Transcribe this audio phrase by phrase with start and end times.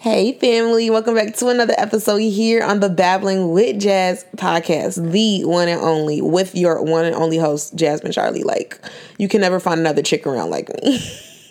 [0.00, 5.44] Hey, family, welcome back to another episode here on the Babbling with Jazz podcast, the
[5.44, 8.42] one and only, with your one and only host, Jasmine Charlie.
[8.42, 8.80] Like,
[9.18, 10.98] you can never find another chick around like me.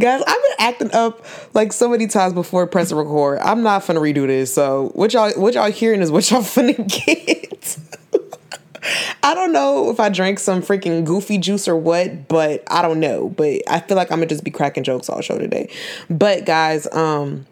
[0.00, 3.38] Guys, I've been acting up like so many times before pressing record.
[3.38, 4.52] I'm not finna redo this.
[4.52, 6.76] So what y'all what y'all hearing is what y'all finna
[7.06, 7.78] get.
[9.22, 12.98] I don't know if I drank some freaking goofy juice or what, but I don't
[12.98, 13.28] know.
[13.28, 15.70] But I feel like I'm gonna just be cracking jokes all show today.
[16.10, 17.46] But guys, um,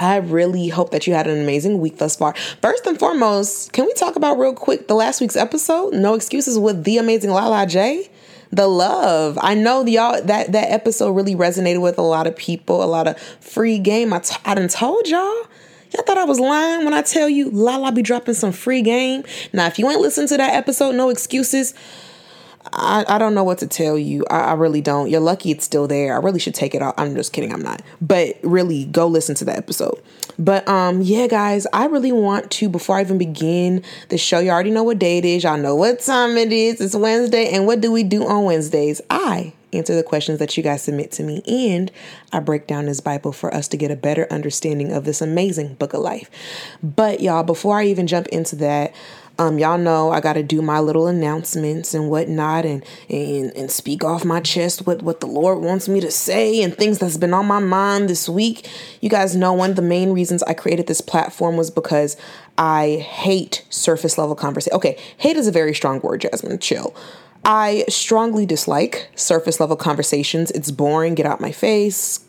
[0.00, 2.34] I really hope that you had an amazing week thus far.
[2.62, 5.92] First and foremost, can we talk about real quick the last week's episode?
[5.92, 8.10] No excuses with the amazing Lala J.
[8.50, 9.38] The love.
[9.42, 12.82] I know y'all that that episode really resonated with a lot of people.
[12.82, 14.14] A lot of free game.
[14.14, 15.46] I, t- I done told y'all.
[15.92, 19.22] Y'all thought I was lying when I tell you Lala be dropping some free game.
[19.52, 21.74] Now, if you ain't listened to that episode, no excuses.
[22.72, 24.24] I, I don't know what to tell you.
[24.30, 25.10] I, I really don't.
[25.10, 26.14] You're lucky it's still there.
[26.14, 26.94] I really should take it off.
[26.96, 27.52] I'm just kidding.
[27.52, 27.82] I'm not.
[28.00, 30.00] But really, go listen to the episode.
[30.38, 34.38] But um, yeah, guys, I really want to before I even begin the show.
[34.38, 35.44] You already know what day it is.
[35.44, 36.80] Y'all know what time it is.
[36.80, 39.00] It's Wednesday, and what do we do on Wednesdays?
[39.10, 41.90] I answer the questions that you guys submit to me, and
[42.32, 45.74] I break down this Bible for us to get a better understanding of this amazing
[45.74, 46.30] book of life.
[46.82, 48.94] But y'all, before I even jump into that,
[49.40, 53.70] um, y'all know I got to do my little announcements and whatnot, and and and
[53.70, 57.16] speak off my chest what what the Lord wants me to say and things that's
[57.16, 58.68] been on my mind this week.
[59.00, 62.18] You guys know one of the main reasons I created this platform was because
[62.58, 64.76] I hate surface level conversation.
[64.76, 66.58] Okay, hate is a very strong word, Jasmine.
[66.58, 66.94] Chill.
[67.42, 70.50] I strongly dislike surface level conversations.
[70.50, 71.14] It's boring.
[71.14, 72.20] Get out my face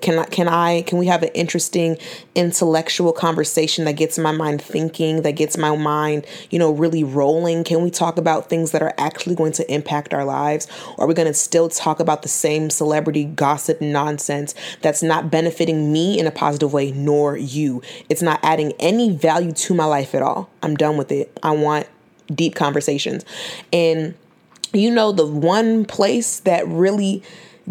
[0.00, 1.98] can I can I can we have an interesting
[2.34, 7.64] intellectual conversation that gets my mind thinking, that gets my mind, you know, really rolling?
[7.64, 10.68] Can we talk about things that are actually going to impact our lives?
[10.96, 15.30] Or are we going to still talk about the same celebrity gossip nonsense that's not
[15.30, 17.82] benefiting me in a positive way nor you?
[18.08, 20.50] It's not adding any value to my life at all.
[20.62, 21.36] I'm done with it.
[21.42, 21.88] I want
[22.32, 23.24] deep conversations.
[23.72, 24.14] And
[24.72, 27.22] you know the one place that really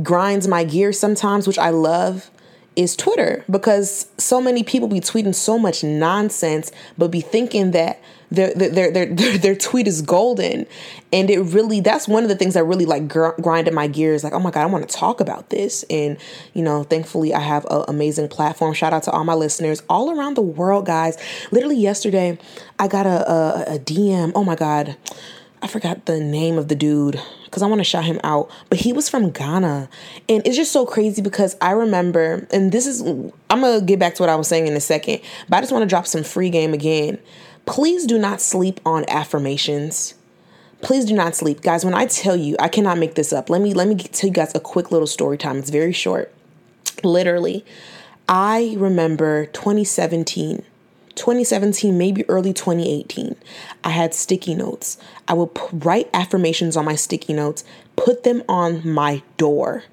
[0.02, 2.32] grinds my gears sometimes, which I love,
[2.76, 8.02] is Twitter because so many people be tweeting so much nonsense, but be thinking that
[8.32, 10.66] their their their their, their tweet is golden,
[11.12, 14.24] and it really that's one of the things that really like gr- grinded my gears.
[14.24, 16.18] Like, oh my god, I want to talk about this, and
[16.54, 18.74] you know, thankfully I have an amazing platform.
[18.74, 21.18] Shout out to all my listeners all around the world, guys.
[21.52, 22.40] Literally yesterday,
[22.80, 24.32] I got a, a, a DM.
[24.34, 24.98] Oh my god.
[25.64, 28.80] I forgot the name of the dude because I want to shout him out, but
[28.80, 29.88] he was from Ghana.
[30.28, 33.98] And it's just so crazy because I remember, and this is, I'm going to get
[33.98, 36.06] back to what I was saying in a second, but I just want to drop
[36.06, 37.18] some free game again.
[37.66, 40.16] Please do not sleep on affirmations.
[40.82, 41.62] Please do not sleep.
[41.62, 43.50] Guys, when I tell you, I cannot make this up.
[43.50, 45.60] Let me let me tell you guys a quick little story time.
[45.60, 46.34] It's very short.
[47.06, 47.64] Literally,
[48.28, 50.66] I remember 2017
[51.16, 53.36] 2017, maybe early 2018,
[53.84, 54.98] I had sticky notes.
[55.28, 57.64] I would write affirmations on my sticky notes,
[57.96, 59.84] put them on my door.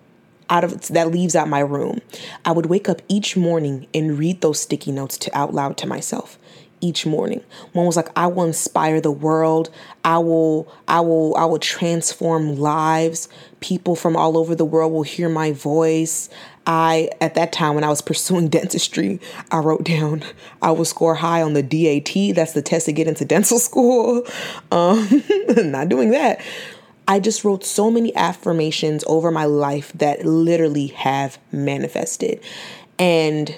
[0.49, 2.01] Out of that leaves out my room.
[2.45, 5.87] I would wake up each morning and read those sticky notes to out loud to
[5.87, 6.40] myself
[6.81, 7.43] each morning.
[7.73, 9.71] One was like, I will inspire the world.
[10.05, 13.29] I will, I will, I will transform lives.
[13.61, 16.29] People from all over the world will hear my voice.
[16.67, 19.21] I, at that time when I was pursuing dentistry,
[19.51, 20.23] I wrote down
[20.63, 22.35] I will score high on the DAT.
[22.35, 24.27] That's the test to get into dental school.
[24.71, 25.23] Um,
[25.57, 26.41] not doing that.
[27.09, 32.41] I just wrote so many affirmations over my life that literally have manifested.
[33.01, 33.57] And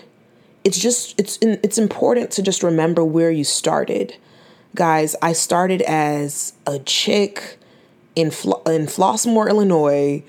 [0.65, 4.17] it's just it's it's important to just remember where you started.
[4.75, 7.59] Guys, I started as a chick
[8.17, 10.23] in Flo- in Flossmoor, Illinois,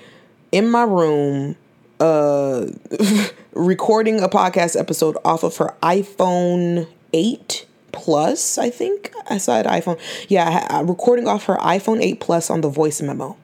[0.52, 1.56] in my room,
[2.00, 2.66] uh,
[3.52, 9.12] recording a podcast episode off of her iPhone 8 Plus, I think.
[9.30, 9.98] I saw it iPhone.
[10.28, 13.36] Yeah, recording off her iPhone 8 Plus on the voice memo.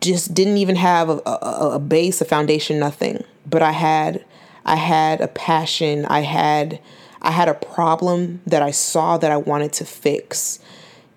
[0.00, 3.24] Just didn't even have a, a, a base, a foundation, nothing.
[3.46, 4.24] But I had
[4.64, 6.04] I had a passion.
[6.06, 6.80] I had
[7.20, 10.60] I had a problem that I saw that I wanted to fix.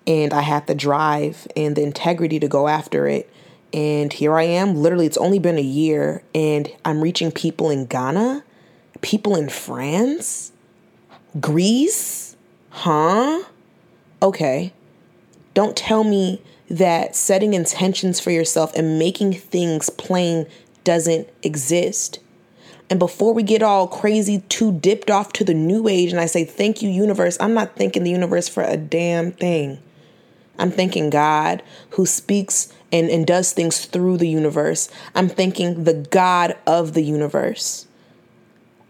[0.06, 3.32] And I had the drive and the integrity to go after it.
[3.72, 4.74] And here I am.
[4.74, 8.44] Literally, it's only been a year, and I'm reaching people in Ghana,
[9.00, 10.52] people in France,
[11.40, 12.36] Greece.
[12.70, 13.44] Huh?
[14.20, 14.72] Okay.
[15.54, 20.46] Don't tell me that setting intentions for yourself and making things plain
[20.84, 22.18] doesn't exist.
[22.92, 26.26] And before we get all crazy, too dipped off to the new age, and I
[26.26, 29.78] say, Thank you, universe, I'm not thanking the universe for a damn thing.
[30.58, 31.62] I'm thanking God
[31.92, 34.90] who speaks and, and does things through the universe.
[35.14, 37.86] I'm thanking the God of the universe.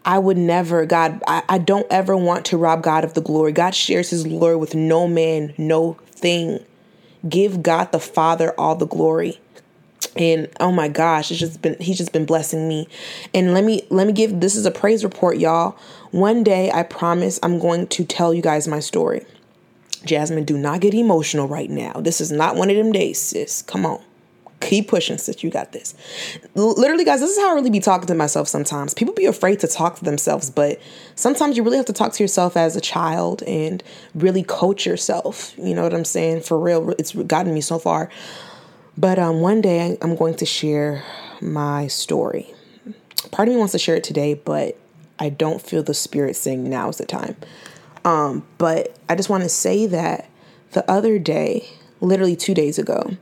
[0.03, 3.53] I would never, God, I, I don't ever want to rob God of the glory.
[3.53, 6.59] God shares his glory with no man, no thing.
[7.29, 9.39] Give God the Father all the glory
[10.15, 12.87] and oh my gosh it's just been he's just been blessing me.
[13.33, 15.77] And let me let me give this is a praise report y'all.
[16.11, 19.25] One day i promise i'm going to tell you guys my story.
[20.05, 21.93] Jasmine do not get emotional right now.
[21.93, 23.61] This is not one of them days sis.
[23.61, 24.01] Come on.
[24.59, 25.43] Keep pushing sis.
[25.43, 25.95] You got this.
[26.55, 28.93] Literally guys this is how i really be talking to myself sometimes.
[28.93, 30.79] People be afraid to talk to themselves but
[31.15, 33.81] sometimes you really have to talk to yourself as a child and
[34.13, 35.57] really coach yourself.
[35.57, 36.41] You know what i'm saying?
[36.41, 38.11] For real it's gotten me so far
[38.97, 41.03] but um, one day I'm going to share
[41.41, 42.53] my story.
[43.31, 44.77] Part of me wants to share it today, but
[45.19, 47.35] I don't feel the spirit saying now is the time.
[48.05, 50.29] Um, but I just want to say that
[50.71, 51.67] the other day,
[52.01, 53.17] literally two days ago,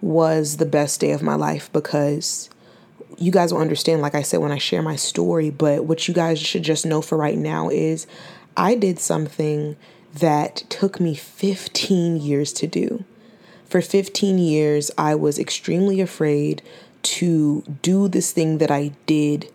[0.00, 2.50] was the best day of my life because
[3.18, 5.50] you guys will understand, like I said, when I share my story.
[5.50, 8.06] But what you guys should just know for right now is
[8.56, 9.76] I did something
[10.14, 13.04] that took me 15 years to do.
[13.74, 16.62] For 15 years, I was extremely afraid
[17.02, 19.50] to do this thing that I did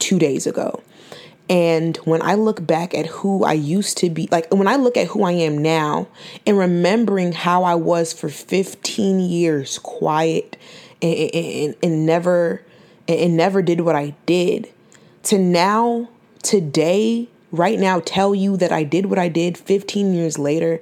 [0.00, 0.82] two days ago.
[1.48, 4.96] And when I look back at who I used to be, like when I look
[4.96, 6.08] at who I am now
[6.44, 10.56] and remembering how I was for 15 years, quiet
[11.00, 12.64] and, and, and never
[13.06, 14.72] and never did what I did,
[15.22, 16.08] to now,
[16.42, 20.80] today, right now, tell you that I did what I did 15 years later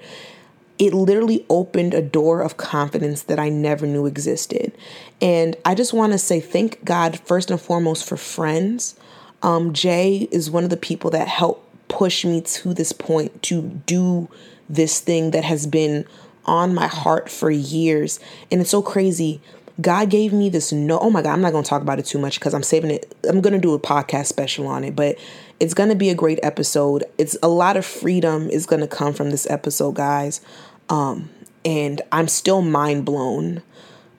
[0.80, 4.72] it literally opened a door of confidence that I never knew existed.
[5.20, 8.98] And I just want to say thank God first and foremost for friends.
[9.42, 13.60] Um, Jay is one of the people that helped push me to this point to
[13.84, 14.30] do
[14.70, 16.06] this thing that has been
[16.46, 18.18] on my heart for years.
[18.50, 19.42] And it's so crazy.
[19.82, 22.06] God gave me this no oh my god, I'm not going to talk about it
[22.06, 23.14] too much cuz I'm saving it.
[23.28, 25.16] I'm going to do a podcast special on it, but
[25.58, 27.04] it's going to be a great episode.
[27.18, 30.40] It's a lot of freedom is going to come from this episode, guys.
[30.90, 31.30] Um,
[31.64, 33.62] and I'm still mind blown.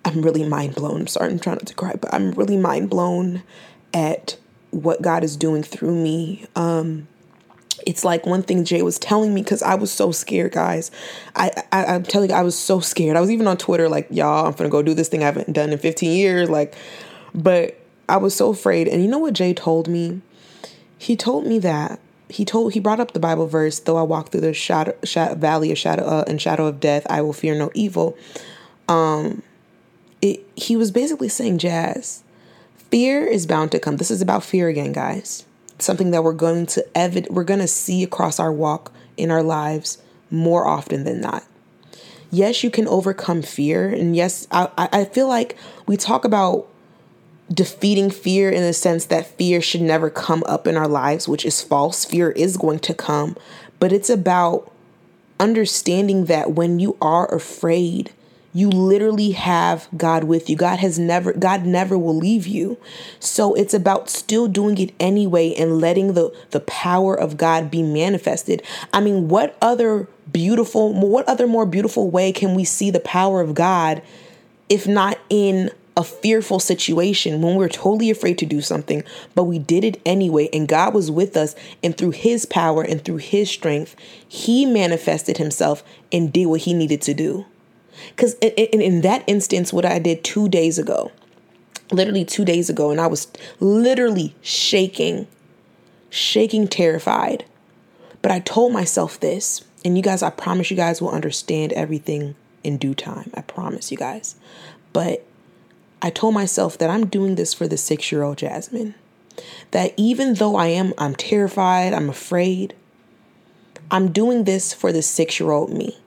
[0.03, 1.01] I'm really mind blown.
[1.01, 3.44] I'm sorry, I'm trying not to cry, but I'm really mind blown
[3.94, 4.38] at
[4.71, 6.45] what God is doing through me.
[6.56, 7.07] Um,
[7.85, 10.91] it's like one thing Jay was telling me because I was so scared, guys.
[11.35, 13.18] I, I I'm telling you, I was so scared.
[13.18, 15.51] I was even on Twitter like, y'all, I'm gonna go do this thing I haven't
[15.53, 16.75] done in 15 years, like,
[17.33, 17.77] but
[18.07, 18.88] I was so afraid.
[18.88, 20.21] And you know what Jay told me?
[20.97, 22.00] He told me that
[22.31, 25.36] he told he brought up the Bible verse, though I walk through the shadow, shadow
[25.36, 28.18] valley of shadow uh, and shadow of death, I will fear no evil.
[28.88, 29.44] Um,
[30.22, 32.24] it, he was basically saying, Jazz,
[32.89, 33.98] fear is bound to come.
[33.98, 35.45] This is about fear again, guys.
[35.80, 39.44] Something that we're going to evid- we're going to see across our walk in our
[39.44, 41.44] lives more often than not.
[42.31, 46.70] Yes, you can overcome fear, and yes, I, I feel like we talk about
[47.51, 51.45] defeating fear in the sense that fear should never come up in our lives, which
[51.45, 52.06] is false.
[52.06, 53.36] Fear is going to come,
[53.80, 54.71] but it's about
[55.39, 58.12] understanding that when you are afraid,
[58.53, 60.56] you literally have God with you.
[60.56, 62.78] God has never God never will leave you.
[63.19, 67.81] So it's about still doing it anyway and letting the the power of God be
[67.81, 68.61] manifested.
[68.92, 73.42] I mean, what other beautiful what other more beautiful way can we see the power
[73.42, 74.02] of God
[74.69, 75.69] if not in
[76.02, 79.04] a fearful situation when we are totally afraid to do something,
[79.36, 83.04] but we did it anyway, and God was with us, and through His power and
[83.04, 83.96] through His strength,
[84.28, 87.46] He manifested Himself and did what He needed to do.
[88.10, 91.12] Because in, in that instance, what I did two days ago,
[91.92, 93.28] literally two days ago, and I was
[93.60, 95.28] literally shaking,
[96.10, 97.46] shaking, terrified.
[98.22, 102.36] But I told myself this, and you guys, I promise you guys will understand everything
[102.64, 103.31] in due time.
[103.36, 104.36] I promise you guys.
[104.94, 105.26] But
[106.02, 108.96] I told myself that I'm doing this for the six year old Jasmine.
[109.72, 112.76] That even though I am, I'm terrified, I'm afraid,
[113.90, 115.98] I'm doing this for the six year old me.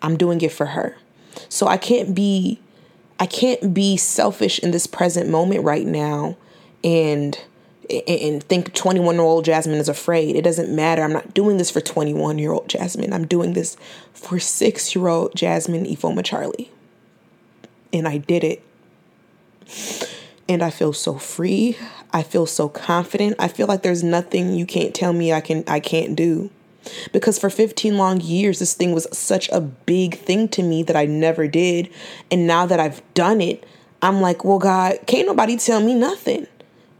[0.00, 0.96] I'm doing it for her.
[1.48, 2.60] So I can't be,
[3.20, 6.36] I can't be selfish in this present moment right now
[6.82, 7.38] and
[8.08, 10.34] and think 21 year old Jasmine is afraid.
[10.34, 11.02] It doesn't matter.
[11.02, 13.12] I'm not doing this for 21 year old Jasmine.
[13.12, 13.76] I'm doing this
[14.14, 16.70] for six year old Jasmine Ifoma Charlie
[17.92, 18.62] and I did it.
[20.48, 21.76] And I feel so free.
[22.12, 23.36] I feel so confident.
[23.38, 26.50] I feel like there's nothing you can't tell me I can I can't do.
[27.12, 30.96] Because for 15 long years, this thing was such a big thing to me that
[30.96, 31.88] I never did.
[32.30, 33.64] And now that I've done it,
[34.02, 36.48] I'm like, well, God, can't nobody tell me nothing.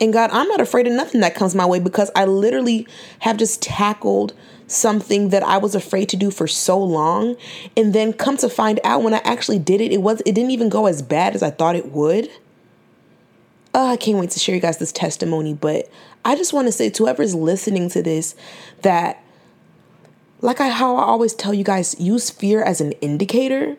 [0.01, 2.87] And God, I'm not afraid of nothing that comes my way because I literally
[3.21, 4.35] have just tackled
[4.73, 7.37] something that I was afraid to do for so long.
[7.77, 10.51] And then come to find out when I actually did it, it was it didn't
[10.51, 12.31] even go as bad as I thought it would.
[13.75, 15.91] Oh, I can't wait to share you guys this testimony, but
[16.25, 18.35] I just want to say to whoever's listening to this
[18.83, 19.23] that
[20.43, 23.77] like I how I always tell you guys, use fear as an indicator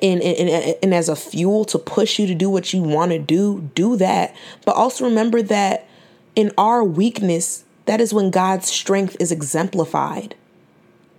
[0.00, 3.18] and, and, and as a fuel to push you to do what you want to
[3.18, 4.34] do, do that.
[4.64, 5.86] But also remember that
[6.34, 10.34] in our weakness, that is when God's strength is exemplified.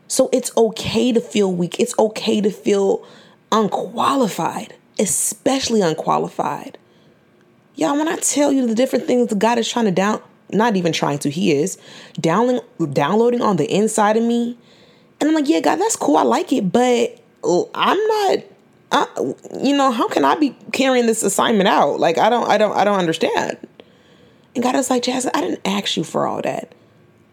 [0.08, 1.80] So it's okay to feel weak.
[1.80, 3.06] It's okay to feel
[3.52, 6.78] unqualified, especially unqualified.
[7.76, 10.76] Y'all, when I tell you the different things that God is trying to down, not
[10.76, 11.78] even trying to, He is
[12.20, 14.58] downloading, downloading on the inside of me.
[15.20, 16.18] And I'm like, yeah, God, that's cool.
[16.18, 17.20] I like it, but
[17.74, 18.44] I'm not
[18.94, 19.08] I,
[19.60, 22.00] you know, how can I be carrying this assignment out?
[22.00, 23.58] Like, I don't, I don't, I don't understand.
[24.56, 26.74] And God was like, Jasmine, I didn't ask you for all that.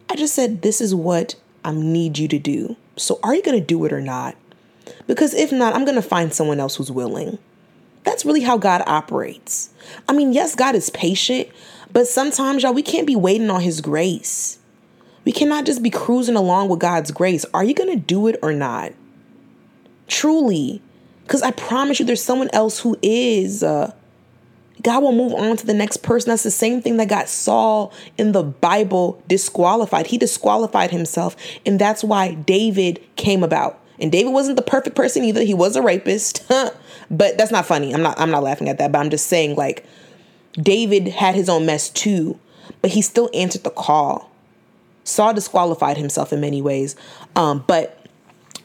[0.08, 1.34] I just said, this is what
[1.64, 2.76] I need you to do.
[2.96, 4.36] So are you going to do it or not?
[5.06, 7.38] Because if not, I'm going to find someone else who's willing.
[8.04, 9.70] That's really how God operates.
[10.08, 11.48] I mean, yes, God is patient,
[11.92, 14.58] but sometimes, y'all, we can't be waiting on His grace.
[15.24, 17.44] We cannot just be cruising along with God's grace.
[17.52, 18.92] Are you going to do it or not?
[20.08, 20.80] Truly,
[21.22, 23.62] because I promise you, there's someone else who is.
[23.62, 23.92] Uh,
[24.82, 26.30] God will move on to the next person.
[26.30, 30.06] That's the same thing that got Saul in the Bible disqualified.
[30.06, 31.37] He disqualified himself.
[31.66, 33.78] And that's why David came about.
[33.99, 35.42] And David wasn't the perfect person either.
[35.42, 36.50] He was a rapist.
[37.10, 37.92] but that's not funny.
[37.92, 39.84] I'm not I'm not laughing at that, but I'm just saying like
[40.54, 42.38] David had his own mess too,
[42.80, 44.30] but he still answered the call.
[45.04, 46.96] Saul disqualified himself in many ways.
[47.37, 47.96] Um, but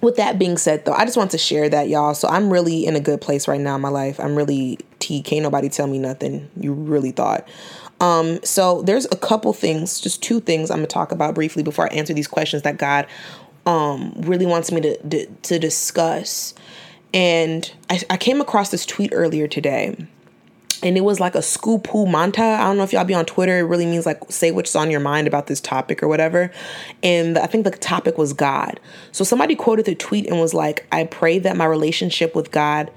[0.01, 2.85] with that being said though i just want to share that y'all so i'm really
[2.85, 5.87] in a good place right now in my life i'm really t can't nobody tell
[5.87, 7.47] me nothing you really thought
[8.01, 11.85] um so there's a couple things just two things i'm gonna talk about briefly before
[11.85, 13.05] i answer these questions that god
[13.65, 16.53] um really wants me to to, to discuss
[17.13, 19.95] and I, I came across this tweet earlier today
[20.83, 22.43] and it was like a scoop who manta.
[22.43, 23.59] I don't know if y'all be on Twitter.
[23.59, 26.51] It really means like say what's on your mind about this topic or whatever.
[27.01, 28.79] And I think the topic was God.
[29.11, 32.91] So somebody quoted the tweet and was like, I pray that my relationship with God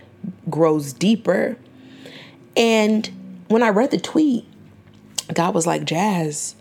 [0.50, 1.56] grows deeper.
[2.58, 3.08] And
[3.48, 4.44] when I read the tweet,
[5.32, 6.56] God was like, Jazz,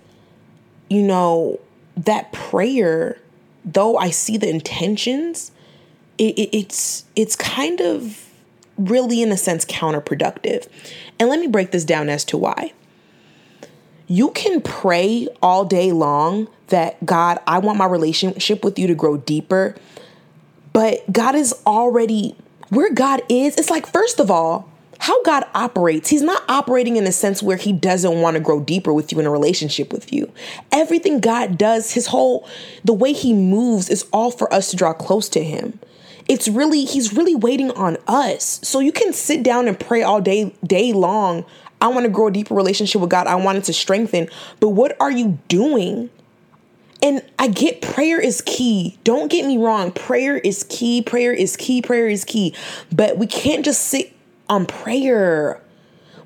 [0.90, 1.60] you know,
[1.98, 3.20] that prayer,
[3.66, 5.52] though I see the intentions,
[6.18, 8.24] it, it, it's it's kind of
[8.78, 10.68] really in a sense counterproductive
[11.20, 12.74] and let me break this down as to why.
[14.08, 18.96] You can pray all day long that God, I want my relationship with you to
[18.96, 19.76] grow deeper.
[20.74, 22.36] But God is already
[22.70, 23.58] where God is.
[23.58, 26.10] It's like, first of all, how God operates.
[26.10, 29.20] He's not operating in a sense where he doesn't want to grow deeper with you
[29.20, 30.32] in a relationship with you.
[30.72, 32.48] Everything God does, his whole,
[32.84, 35.80] the way he moves is all for us to draw close to him
[36.28, 38.60] it's really he's really waiting on us.
[38.64, 41.46] So you can sit down and pray all day day long.
[41.80, 43.28] I want to grow a deeper relationship with God.
[43.28, 44.30] I want it to strengthen.
[44.60, 46.10] But what are you doing?
[47.04, 48.98] And I get prayer is key.
[49.04, 49.92] Don't get me wrong.
[49.92, 51.04] Prayer is key.
[51.04, 51.84] Prayer is key.
[51.84, 52.56] Prayer is key.
[52.92, 54.17] But we can't just sit
[54.50, 55.62] on prayer.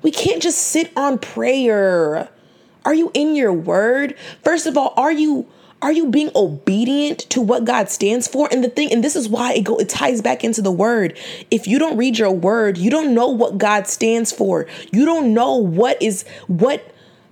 [0.02, 2.28] We can't just sit on prayer.
[2.84, 4.16] Are you in your word?
[4.42, 5.48] First of all, are you
[5.82, 8.48] are you being obedient to what God stands for?
[8.52, 11.18] And the thing, and this is why it go it ties back into the word.
[11.50, 14.66] If you don't read your word, you don't know what God stands for.
[14.92, 16.84] You don't know what is what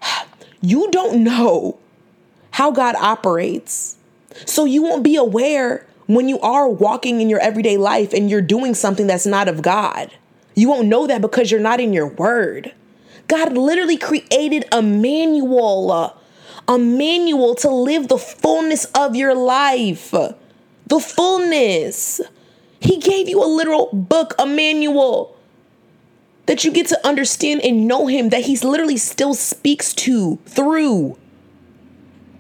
[0.61, 1.79] you don't know
[2.53, 3.97] how God operates.
[4.47, 8.43] So you won't be aware when you are walking in your everyday life and you're
[8.43, 10.11] doing something that's not of God.
[10.61, 12.75] You won't know that because you're not in your word.
[13.29, 16.15] God literally created a manual
[16.69, 20.11] a manual to live the fullness of your life.
[20.11, 22.21] The fullness.
[22.79, 25.35] He gave you a literal book, a manual
[26.45, 31.17] that you get to understand and know Him, that he's literally still speaks to through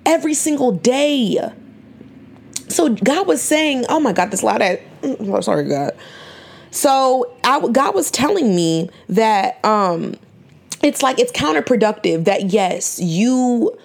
[0.04, 1.38] every single day.
[2.68, 5.92] So God was saying, "Oh my God, this loud at oh, sorry, God."
[6.70, 10.16] So I, God was telling me that um,
[10.82, 12.24] it's like it's counterproductive.
[12.24, 13.76] That yes, you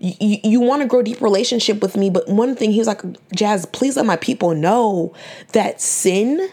[0.00, 3.02] you, you want to grow deep relationship with me but one thing he was like
[3.36, 5.14] jazz please let my people know
[5.52, 6.50] that sin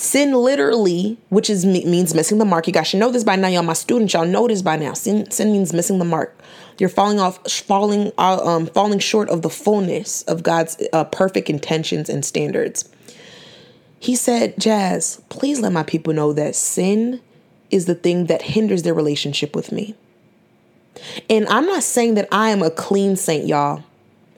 [0.00, 2.66] Sin literally, which is means missing the mark.
[2.66, 3.62] You guys should know this by now, y'all.
[3.62, 4.94] My students, y'all know this by now.
[4.94, 6.40] Sin, sin means missing the mark.
[6.78, 11.50] You're falling off, falling, uh, um, falling short of the fullness of God's uh, perfect
[11.50, 12.88] intentions and standards.
[14.00, 17.20] He said, "Jazz, please let my people know that sin
[17.70, 19.94] is the thing that hinders their relationship with me."
[21.28, 23.84] And I'm not saying that I am a clean saint, y'all.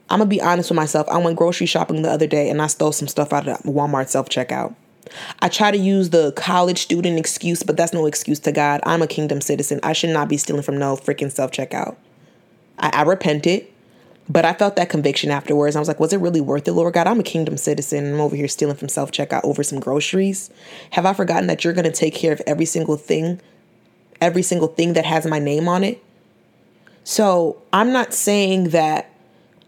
[0.09, 1.07] I'm gonna be honest with myself.
[1.09, 4.09] I went grocery shopping the other day and I stole some stuff out of Walmart
[4.09, 4.75] self checkout.
[5.39, 8.81] I try to use the college student excuse, but that's no excuse to God.
[8.83, 9.79] I'm a kingdom citizen.
[9.83, 11.95] I should not be stealing from no freaking self checkout.
[12.79, 13.67] I, I repented,
[14.29, 15.75] but I felt that conviction afterwards.
[15.75, 17.07] I was like, was it really worth it, Lord God?
[17.07, 18.13] I'm a kingdom citizen.
[18.13, 20.49] I'm over here stealing from self checkout over some groceries.
[20.91, 23.41] Have I forgotten that you're going to take care of every single thing,
[24.21, 26.03] every single thing that has my name on it?
[27.03, 29.11] So I'm not saying that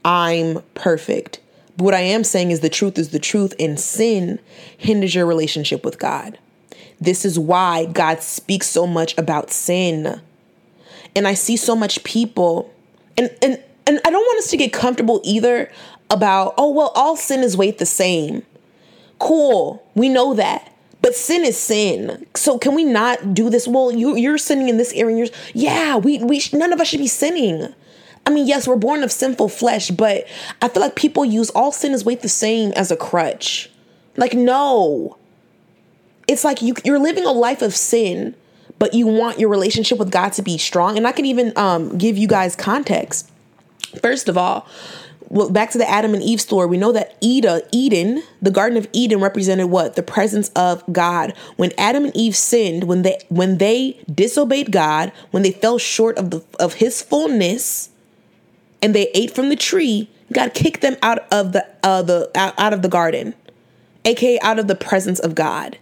[0.05, 1.41] I'm perfect.
[1.75, 4.39] But what I am saying is the truth is the truth, and sin
[4.77, 6.39] hinders your relationship with God.
[7.01, 10.21] This is why God speaks so much about sin.
[11.13, 12.73] And I see so much people,
[13.17, 15.71] and and and I don't want us to get comfortable either
[16.09, 18.43] about, oh well, all sin is weight the same.
[19.19, 20.71] Cool, we know that.
[21.01, 22.25] But sin is sin.
[22.35, 23.67] So can we not do this?
[23.67, 25.17] Well, you you're sinning in this area.
[25.17, 27.73] You're, yeah, we we none of us should be sinning.
[28.25, 30.25] I mean, yes, we're born of sinful flesh, but
[30.61, 33.69] I feel like people use all sin is weight the same as a crutch.
[34.17, 35.17] Like, no.
[36.27, 38.33] It's like you, you're living a life of sin,
[38.79, 40.97] but you want your relationship with God to be strong.
[40.97, 43.31] And I can even um, give you guys context.
[44.01, 44.67] First of all,
[45.29, 48.77] well, back to the Adam and Eve story, we know that Eda, Eden, the Garden
[48.77, 49.95] of Eden represented what?
[49.95, 51.33] The presence of God.
[51.55, 56.17] When Adam and Eve sinned, when they when they disobeyed God, when they fell short
[56.17, 57.89] of the of his fullness,
[58.81, 62.53] and they ate from the tree, God kicked them out of the uh, the out,
[62.57, 63.33] out of the garden,
[64.05, 65.77] aka out of the presence of God.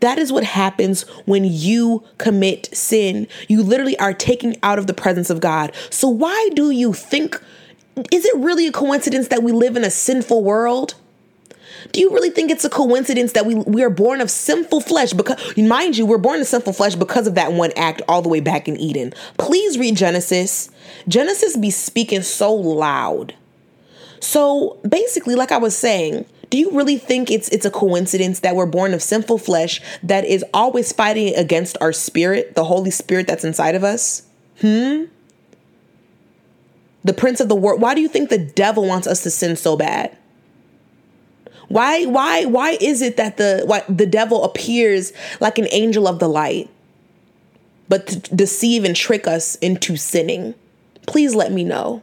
[0.00, 3.28] That is what happens when you commit sin.
[3.48, 5.72] You literally are taken out of the presence of God.
[5.90, 7.40] So why do you think
[8.10, 10.94] is it really a coincidence that we live in a sinful world?
[11.92, 15.12] Do you really think it's a coincidence that we we are born of sinful flesh?
[15.12, 18.28] Because mind you, we're born of sinful flesh because of that one act all the
[18.28, 19.12] way back in Eden.
[19.38, 20.70] Please read Genesis.
[21.08, 23.34] Genesis be speaking so loud.
[24.20, 28.56] So basically, like I was saying, do you really think it's it's a coincidence that
[28.56, 33.28] we're born of sinful flesh that is always fighting against our spirit, the Holy Spirit
[33.28, 34.22] that's inside of us?
[34.60, 35.04] Hmm?
[37.04, 37.80] The prince of the world.
[37.80, 40.16] Why do you think the devil wants us to sin so bad?
[41.68, 46.18] Why why why is it that the why the devil appears like an angel of
[46.18, 46.68] the light
[47.88, 50.56] but to deceive and trick us into sinning?
[51.06, 52.02] Please let me know.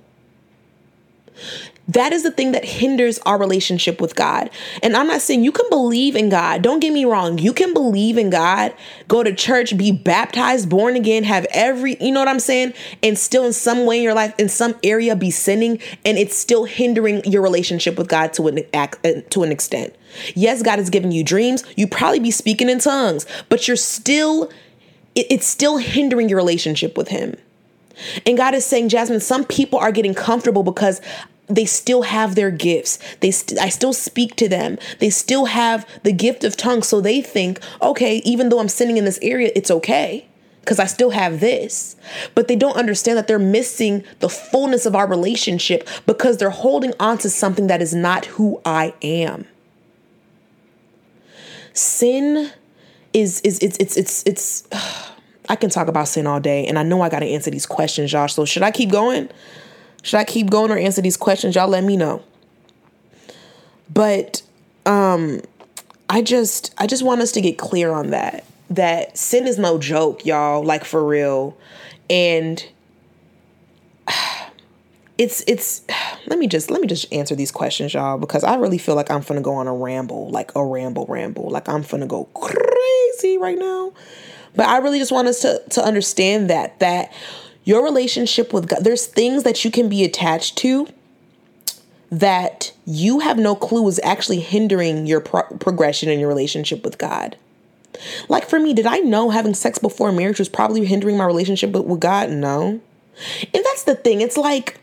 [1.88, 4.50] That is the thing that hinders our relationship with God.
[4.84, 6.62] And I'm not saying you can believe in God.
[6.62, 7.38] Don't get me wrong.
[7.38, 8.74] You can believe in God,
[9.08, 12.74] go to church, be baptized, born again, have every, you know what I'm saying?
[13.02, 16.38] And still in some way in your life, in some area, be sinning, and it's
[16.38, 18.88] still hindering your relationship with God to an, uh,
[19.30, 19.96] to an extent.
[20.36, 21.64] Yes, God is giving you dreams.
[21.78, 24.52] You probably be speaking in tongues, but you're still,
[25.16, 27.36] it's still hindering your relationship with Him.
[28.26, 31.02] And God is saying, Jasmine, some people are getting comfortable because
[31.48, 33.00] they still have their gifts.
[33.22, 34.78] They st- I still speak to them.
[35.00, 36.88] They still have the gift of tongues.
[36.88, 40.28] So they think, okay, even though I'm sinning in this area, it's okay
[40.62, 41.96] because I still have this.
[42.36, 46.94] But they don't understand that they're missing the fullness of our relationship because they're holding
[47.00, 49.46] on to something that is not who I am.
[51.74, 52.52] Sin
[53.14, 54.68] is is it's it's it's it's
[55.50, 57.66] I can talk about sin all day and I know I got to answer these
[57.66, 58.34] questions, Josh.
[58.34, 59.30] So should I keep going?
[60.08, 61.54] Should I keep going or answer these questions?
[61.56, 62.24] Y'all let me know.
[63.94, 64.42] But
[64.86, 65.42] um
[66.10, 68.46] I just I just want us to get clear on that.
[68.70, 71.58] That sin is no joke, y'all, like for real.
[72.10, 72.66] And
[75.18, 75.82] it's it's
[76.28, 79.12] let me just let me just answer these questions y'all because i really feel like
[79.12, 83.38] i'm gonna go on a ramble like a ramble ramble like i'm gonna go crazy
[83.38, 83.92] right now
[84.56, 87.12] but i really just want us to to understand that that
[87.68, 90.88] your relationship with God, there's things that you can be attached to
[92.10, 96.98] that you have no clue is actually hindering your pro- progression in your relationship with
[96.98, 97.36] God.
[98.30, 101.72] Like for me, did I know having sex before marriage was probably hindering my relationship
[101.72, 102.30] with, God?
[102.30, 102.80] No.
[103.54, 104.22] And that's the thing.
[104.22, 104.80] It's like,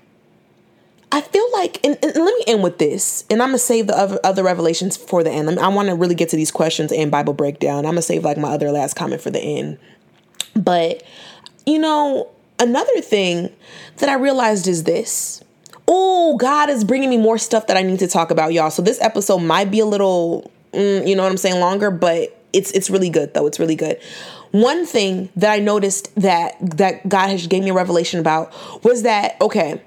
[1.11, 3.97] I feel like, and, and, let me end with this, and I'm gonna save the
[3.97, 5.59] other, other revelations for the end.
[5.59, 7.87] I want to really get to these questions and Bible breakdown.
[7.87, 9.79] I'm gonna save like my other last comment for the end.
[10.55, 11.03] But,
[11.65, 13.51] you know, another thing
[13.99, 15.43] that I realized is this.
[15.87, 18.71] Oh, God is bringing me more stuff that I need to talk about, y'all.
[18.71, 22.41] So this episode might be a little mm, you know what I'm saying, longer, but
[22.53, 23.47] it's it's really good though.
[23.47, 24.01] It's really good.
[24.53, 28.53] One thing that I noticed that that God has gave me a revelation about
[28.85, 29.83] was that okay,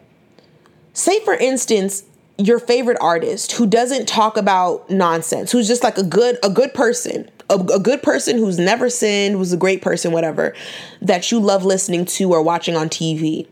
[0.94, 2.04] say for instance,
[2.38, 6.74] your favorite artist who doesn't talk about nonsense, who's just like a good a good
[6.74, 10.54] person, a, a, good person who's never sinned, who's a great person, whatever,
[11.02, 13.48] that you love listening to or watching on TV.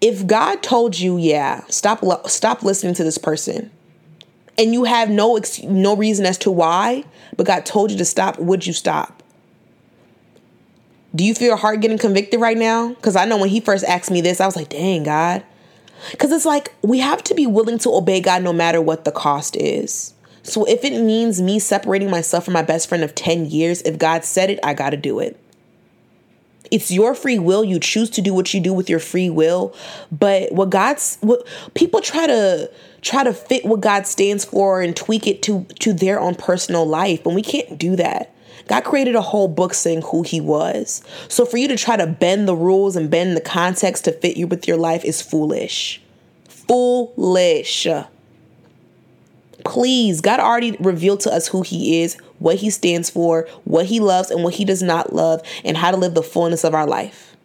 [0.00, 3.70] If God told you, yeah, stop stop listening to this person,
[4.56, 7.04] and you have no ex- no reason as to why,
[7.36, 9.22] but God told you to stop, would you stop?
[11.14, 12.90] Do you feel your heart getting convicted right now?
[12.90, 15.42] Because I know when he first asked me this, I was like, dang, God.
[16.10, 19.10] Because it's like we have to be willing to obey God no matter what the
[19.10, 20.14] cost is.
[20.48, 23.98] So if it means me separating myself from my best friend of 10 years, if
[23.98, 25.38] God said it, I got to do it.
[26.70, 27.64] It's your free will.
[27.64, 29.74] You choose to do what you do with your free will.
[30.12, 34.94] But what God's what people try to try to fit what God stands for and
[34.94, 38.34] tweak it to to their own personal life, but we can't do that.
[38.66, 41.02] God created a whole book saying who he was.
[41.28, 44.36] So for you to try to bend the rules and bend the context to fit
[44.36, 46.02] you with your life is foolish.
[46.48, 47.86] Foolish.
[49.64, 54.00] Please, God already revealed to us who he is, what he stands for, what he
[54.00, 56.86] loves and what he does not love, and how to live the fullness of our
[56.86, 57.36] life.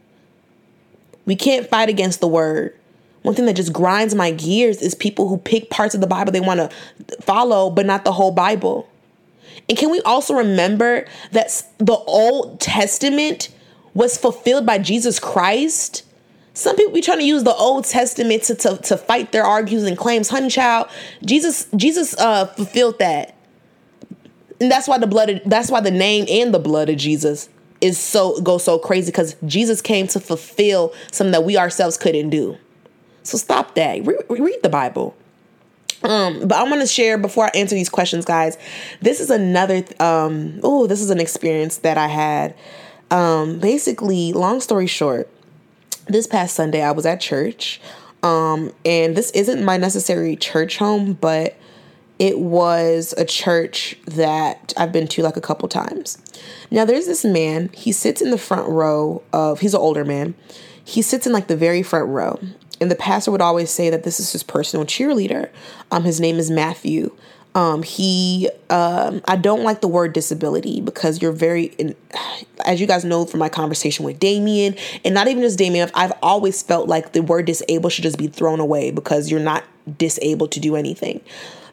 [1.25, 2.77] We can't fight against the word.
[3.23, 6.31] One thing that just grinds my gears is people who pick parts of the Bible
[6.31, 8.89] they want to follow, but not the whole Bible.
[9.69, 13.49] And can we also remember that the Old Testament
[13.93, 16.03] was fulfilled by Jesus Christ?
[16.53, 19.87] Some people be trying to use the Old Testament to, to, to fight their arguments
[19.87, 20.29] and claims.
[20.29, 20.87] Honey child,
[21.25, 23.35] Jesus, Jesus uh, fulfilled that.
[24.59, 27.49] And that's why the blood of, that's why the name and the blood of Jesus
[27.81, 32.29] is so go so crazy because Jesus came to fulfill something that we ourselves couldn't
[32.29, 32.57] do.
[33.23, 34.05] So stop that.
[34.05, 35.15] Re- read the Bible.
[36.03, 38.57] Um, but I want to share before I answer these questions, guys.
[39.01, 39.83] This is another.
[39.99, 42.55] Um, oh, this is an experience that I had.
[43.11, 45.29] Um, basically, long story short,
[46.07, 47.81] this past Sunday I was at church,
[48.21, 51.57] um, and this isn't my necessary church home, but
[52.19, 56.17] it was a church that I've been to like a couple times.
[56.71, 57.69] Now, there's this man.
[57.73, 59.59] He sits in the front row of.
[59.59, 60.35] He's an older man.
[60.83, 62.39] He sits in like the very front row,
[62.79, 65.49] and the pastor would always say that this is his personal cheerleader.
[65.91, 67.15] Um, his name is Matthew.
[67.55, 71.95] Um, he, um, I don't like the word disability because you're very, in,
[72.65, 76.13] as you guys know from my conversation with Damien, and not even just Damien, I've
[76.23, 79.63] always felt like the word disabled should just be thrown away because you're not
[79.99, 81.21] disabled to do anything.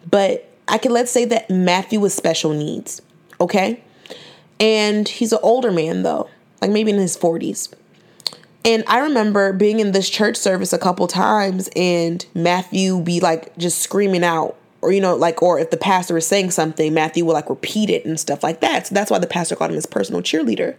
[0.09, 3.01] But I can let's say that Matthew was special needs,
[3.41, 3.83] okay?
[4.59, 6.29] And he's an older man though,
[6.61, 7.73] like maybe in his 40s.
[8.65, 13.57] And I remember being in this church service a couple times and Matthew be like
[13.57, 17.25] just screaming out or you know like or if the pastor is saying something Matthew
[17.25, 18.87] will like repeat it and stuff like that.
[18.87, 20.77] So that's why the pastor called him his personal cheerleader.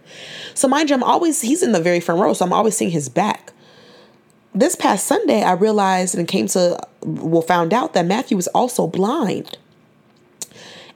[0.54, 2.90] So mind you, I'm always he's in the very front row, so I'm always seeing
[2.90, 3.52] his back.
[4.54, 8.86] This past Sunday, I realized and came to well found out that Matthew was also
[8.86, 9.56] blind.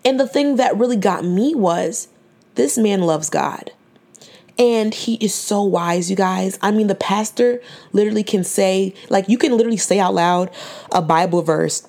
[0.04, 2.08] And the thing that really got me was
[2.54, 3.72] this man loves God.
[4.58, 6.58] And he is so wise, you guys.
[6.62, 7.60] I mean, the pastor
[7.92, 10.50] literally can say, like, you can literally say out loud
[10.92, 11.86] a Bible verse.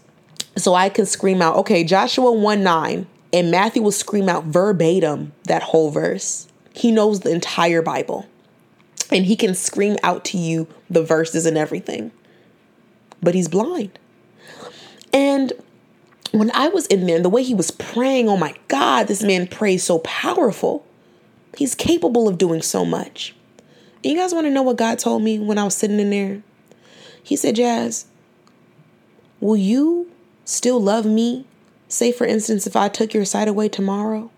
[0.57, 3.07] So I can scream out, okay, Joshua 1 9.
[3.33, 6.47] And Matthew will scream out verbatim that whole verse.
[6.73, 8.27] He knows the entire Bible.
[9.11, 12.11] And he can scream out to you the verses and everything.
[13.21, 13.99] But he's blind.
[15.13, 15.53] And
[16.31, 19.47] when I was in there, the way he was praying, oh my God, this man
[19.47, 20.85] prays so powerful.
[21.57, 23.35] He's capable of doing so much.
[24.03, 26.11] And you guys want to know what God told me when I was sitting in
[26.11, 26.43] there?
[27.23, 28.05] He said, Jazz,
[29.39, 30.11] will you
[30.47, 31.45] still love me?
[31.87, 34.31] Say, for instance, if I took your sight away tomorrow,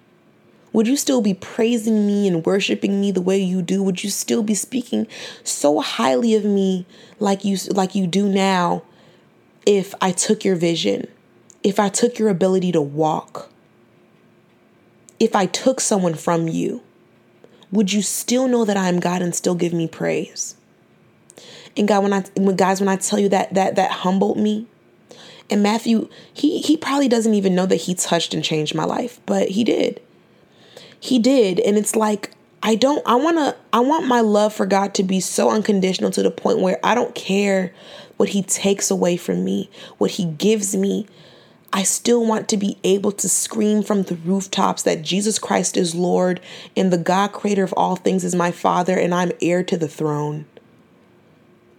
[0.74, 3.82] would you still be praising me and worshiping me the way you do?
[3.82, 5.08] Would you still be speaking
[5.44, 6.86] so highly of me
[7.20, 8.84] like you like you do now
[9.66, 11.08] if I took your vision?
[11.64, 13.50] If I took your ability to walk?
[15.20, 16.84] If I took someone from you?
[17.72, 20.56] would you still know that I am God and still give me praise?
[21.78, 24.68] And God, when I when guys, when I tell you that that that humbled me,
[25.50, 29.20] and Matthew, he he probably doesn't even know that he touched and changed my life,
[29.26, 30.02] but he did.
[31.00, 32.32] He did, and it's like
[32.62, 36.12] I don't I want to I want my love for God to be so unconditional
[36.12, 37.74] to the point where I don't care
[38.18, 41.08] what he takes away from me, what he gives me,
[41.72, 45.94] I still want to be able to scream from the rooftops that Jesus Christ is
[45.94, 46.42] Lord
[46.76, 49.88] and the God creator of all things is my Father and I'm heir to the
[49.88, 50.46] throne.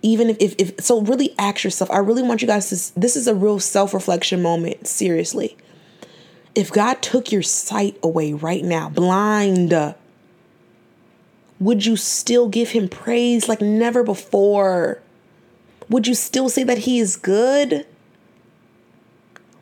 [0.02, 1.90] Even if, if, if so, really ask yourself.
[1.90, 5.56] I really want you guys to, this is a real self reflection moment, seriously.
[6.54, 9.72] If God took your sight away right now, blind,
[11.60, 15.00] would you still give him praise like never before?
[15.90, 17.86] Would you still say that he is good?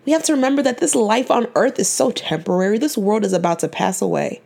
[0.07, 2.79] We have to remember that this life on earth is so temporary.
[2.79, 4.40] This world is about to pass away.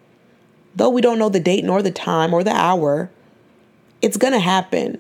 [0.75, 3.11] Though we don't know the date nor the time or the hour,
[4.01, 4.99] it's to happen.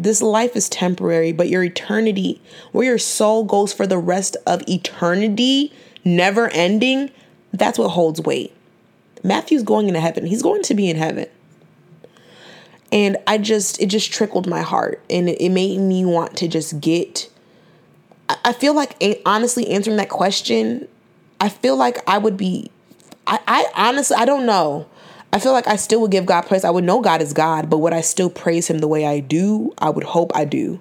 [0.00, 2.40] This life is temporary, but your eternity,
[2.72, 5.74] where your soul goes for the rest of eternity,
[6.06, 7.10] never ending,
[7.52, 8.56] that's what holds weight.
[9.22, 10.24] Matthew's going into heaven.
[10.24, 11.26] He's going to be in heaven.
[12.90, 16.80] And I just, it just trickled my heart and it, made me want to just
[16.80, 17.28] get.
[18.42, 20.88] I feel like, honestly, answering that question,
[21.38, 22.70] I feel like I would be,
[23.26, 24.86] I, I honestly, I don't know.
[25.32, 26.64] I feel like I still would give God praise.
[26.64, 29.20] I would know God is God, but would I still praise Him the way I
[29.20, 29.72] do?
[29.78, 30.80] I would hope I do.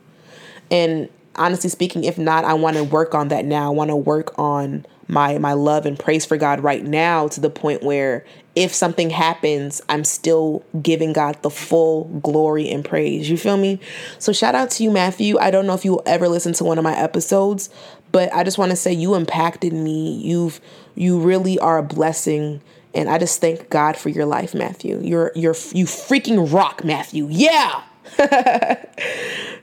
[0.71, 3.67] And honestly speaking, if not, I want to work on that now.
[3.67, 7.41] I want to work on my my love and praise for God right now to
[7.41, 8.23] the point where
[8.55, 13.29] if something happens, I'm still giving God the full glory and praise.
[13.29, 13.79] You feel me?
[14.19, 15.37] So shout out to you, Matthew.
[15.39, 17.69] I don't know if you will ever listen to one of my episodes,
[18.11, 20.15] but I just want to say you impacted me.
[20.17, 20.61] You've
[20.93, 22.61] you really are a blessing.
[22.93, 24.99] And I just thank God for your life, Matthew.
[25.01, 27.27] You're you're you freaking rock, Matthew.
[27.29, 27.83] Yeah.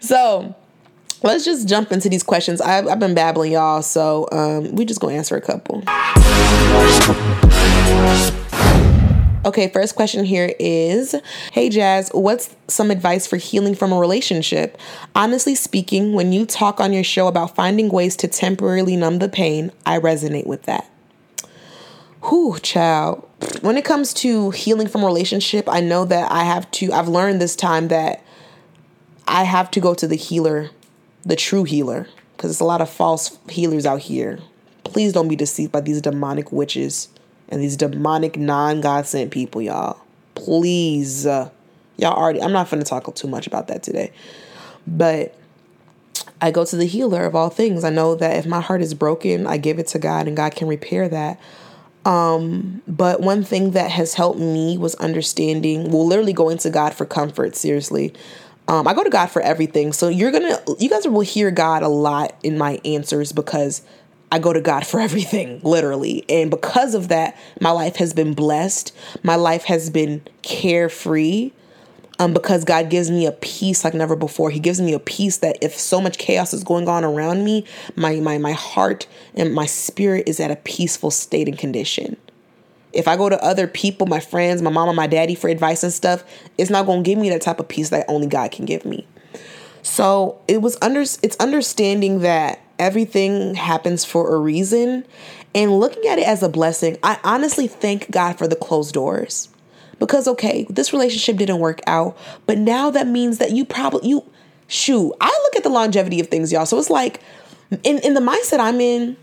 [0.01, 0.55] so
[1.23, 2.61] let's just jump into these questions.
[2.61, 5.83] I've, I've been babbling, y'all, so um, we just gonna answer a couple.
[9.47, 11.15] Okay, first question here is
[11.53, 14.77] Hey Jazz, what's some advice for healing from a relationship?
[15.15, 19.29] Honestly speaking, when you talk on your show about finding ways to temporarily numb the
[19.29, 20.91] pain, I resonate with that.
[22.29, 23.29] Whew, child.
[23.61, 27.41] When it comes to healing from relationship, I know that I have to, I've learned
[27.41, 28.23] this time that
[29.29, 30.71] I have to go to the healer
[31.27, 34.39] the true healer because there's a lot of false healers out here.
[34.85, 37.09] Please don't be deceived by these demonic witches
[37.49, 40.01] and these demonic non God sent people, y'all.
[40.35, 41.27] Please.
[41.27, 41.51] Y'all
[42.03, 44.13] already, I'm not going to talk too much about that today.
[44.87, 45.35] But
[46.41, 47.85] I go to the healer of all things.
[47.85, 50.55] I know that if my heart is broken, I give it to God and God
[50.55, 51.41] can repair that.
[52.07, 56.95] Um, but one thing that has helped me was understanding, well, literally going to God
[56.95, 58.15] for comfort, seriously.
[58.69, 59.93] Um, I go to God for everything.
[59.93, 63.83] So you're gonna, you guys will hear God a lot in my answers because
[64.31, 66.25] I go to God for everything, literally.
[66.29, 68.95] And because of that, my life has been blessed.
[69.25, 71.51] My life has been carefree.
[72.19, 74.51] Um, because God gives me a peace like never before.
[74.51, 77.67] He gives me a peace that if so much chaos is going on around me,
[77.95, 82.17] my my my heart and my spirit is at a peaceful state and condition.
[82.95, 85.93] If I go to other people, my friends, my mama, my daddy for advice and
[85.93, 86.25] stuff,
[86.57, 88.87] it's not going to give me that type of peace that only God can give
[88.87, 89.07] me.
[89.83, 95.05] So, it was under it's understanding that everything happens for a reason
[95.55, 96.99] and looking at it as a blessing.
[97.03, 99.49] I honestly thank God for the closed doors.
[99.99, 104.25] Because okay, this relationship didn't work out, but now that means that you probably you
[104.69, 106.67] shoot, I look at the longevity of things, y'all.
[106.67, 107.21] So it's like
[107.83, 109.17] in in the mindset I'm in,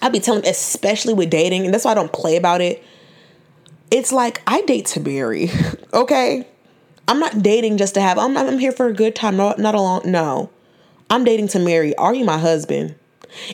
[0.00, 2.82] I'd be telling, especially with dating, and that's why I don't play about it
[3.90, 5.50] it's like I date to marry.
[5.94, 6.46] okay?
[7.08, 9.74] I'm not dating just to have, I'm, I'm here for a good time, not, not
[9.74, 10.50] a long, no.
[11.08, 11.94] I'm dating to marry.
[11.96, 12.96] Are you my husband?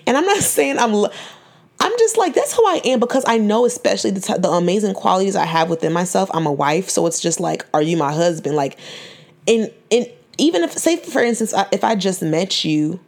[0.07, 1.07] And I'm not saying I'm,
[1.83, 4.95] I'm just like, that's who I am because I know, especially the, t- the amazing
[4.95, 6.31] qualities I have within myself.
[6.33, 6.88] I'm a wife.
[6.88, 8.57] So it's just like, are you my husband?
[8.57, 8.79] Like,
[9.47, 10.07] in, in,
[10.38, 13.01] even if, say, for instance, if I just met you,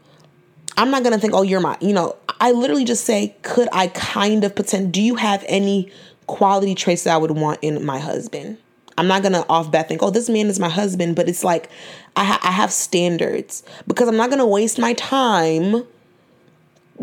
[0.77, 3.87] I'm not to think, oh, you're my, you know, I literally just say, could I
[3.89, 5.93] kind of pretend, do you have any
[6.27, 8.59] quality traits that I would want in my husband.
[8.97, 11.69] I'm not gonna off bat think, oh, this man is my husband, but it's like
[12.17, 15.85] I, ha- I have standards because I'm not gonna waste my time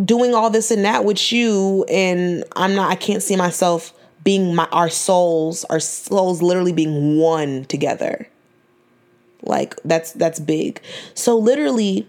[0.04, 2.92] doing all this and that with you, and I'm not.
[2.92, 8.28] I can't see myself being my our souls, our souls literally being one together.
[9.44, 10.82] Like that's that's big.
[11.14, 12.08] So literally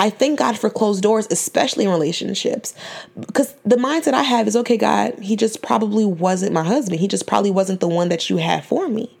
[0.00, 2.74] I thank God for closed doors, especially in relationships.
[3.18, 7.00] Because the mindset I have is okay, God, he just probably wasn't my husband.
[7.00, 9.14] He just probably wasn't the one that you had for me.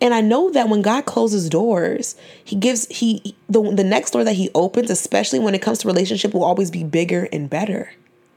[0.00, 4.24] And I know that when God closes doors, he gives he the the next door
[4.24, 7.92] that he opens, especially when it comes to relationship will always be bigger and better.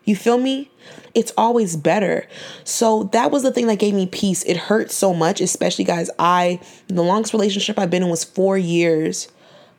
[0.06, 0.72] You feel me?
[1.13, 2.28] It's always better.
[2.63, 4.43] So that was the thing that gave me peace.
[4.43, 8.58] It hurt so much, especially guys, I the longest relationship I've been in was 4
[8.58, 9.28] years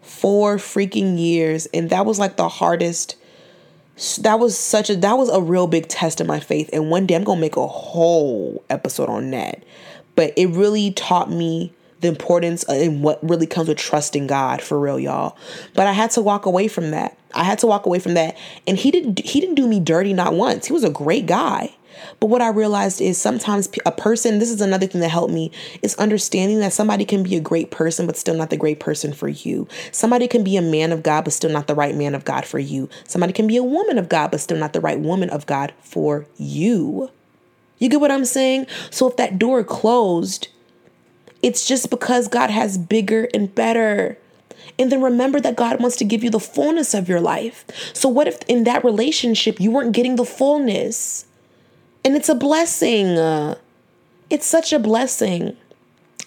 [0.01, 1.67] four freaking years.
[1.73, 3.17] And that was like the hardest.
[4.21, 6.71] That was such a that was a real big test of my faith.
[6.73, 9.63] And one day I'm gonna make a whole episode on that.
[10.17, 14.79] But it really taught me the importance and what really comes with trusting God for
[14.81, 15.37] real, y'all.
[15.75, 17.19] But I had to walk away from that.
[17.35, 18.37] I had to walk away from that.
[18.67, 20.67] And he didn't he didn't do me dirty not once.
[20.67, 21.75] He was a great guy.
[22.19, 25.51] But what I realized is sometimes a person, this is another thing that helped me,
[25.83, 29.13] is understanding that somebody can be a great person, but still not the great person
[29.13, 29.69] for you.
[29.93, 32.47] Somebody can be a man of God, but still not the right man of God
[32.47, 32.89] for you.
[33.07, 35.73] Somebody can be a woman of God, but still not the right woman of God
[35.81, 37.11] for you.
[37.81, 38.67] You get what I'm saying?
[38.91, 40.47] So if that door closed,
[41.43, 44.19] it's just because God has bigger and better.
[44.79, 47.65] And then remember that God wants to give you the fullness of your life.
[47.95, 51.27] So, what if in that relationship you weren't getting the fullness?
[52.05, 53.17] And it's a blessing.
[54.31, 55.57] It's such a blessing.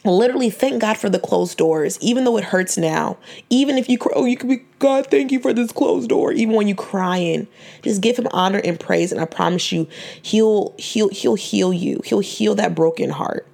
[0.06, 3.18] Literally, thank God for the closed doors, even though it hurts now.
[3.50, 6.34] Even if you cry, oh, you could be, God, thank you for this closed door.
[6.34, 7.48] Even when you crying,
[7.84, 9.14] just give him honor and praise.
[9.14, 9.88] And I promise you,
[10.22, 12.02] he'll, he'll, he'll heal you.
[12.04, 13.48] He'll heal that broken heart.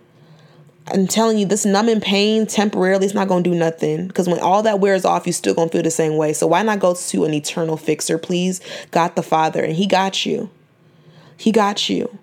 [0.92, 4.64] I'm telling you, this numbing pain temporarily is not to do nothing because when all
[4.64, 6.34] that wears off, you're still to feel the same way.
[6.34, 8.60] So why not go to an eternal fixer, please?
[8.90, 10.50] God the Father, and He got you.
[11.38, 12.18] He got you.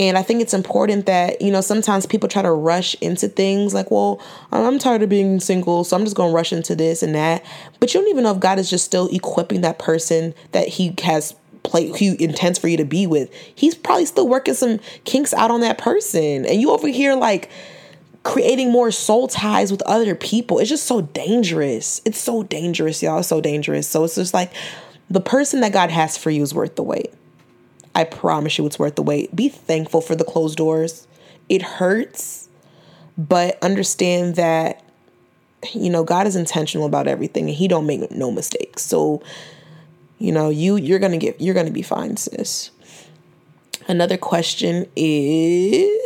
[0.00, 3.74] And I think it's important that, you know, sometimes people try to rush into things
[3.74, 7.02] like, well, I'm tired of being single, so I'm just going to rush into this
[7.02, 7.44] and that.
[7.78, 10.94] But you don't even know if God is just still equipping that person that He
[11.02, 13.30] has play he intends for you to be with.
[13.54, 16.46] He's probably still working some kinks out on that person.
[16.46, 17.50] And you over here like
[18.22, 20.58] creating more soul ties with other people.
[20.58, 22.00] It's just so dangerous.
[22.06, 23.18] It's so dangerous, y'all.
[23.18, 23.86] It's so dangerous.
[23.86, 24.52] So it's just like
[25.10, 27.12] the person that God has for you is worth the wait.
[27.94, 29.34] I promise you it's worth the wait.
[29.34, 31.06] Be thankful for the closed doors.
[31.48, 32.48] It hurts,
[33.18, 34.82] but understand that
[35.74, 38.82] you know God is intentional about everything and he don't make no mistakes.
[38.82, 39.22] So
[40.20, 42.70] you know, you you're going to get you're going to be fine, sis.
[43.88, 45.99] Another question is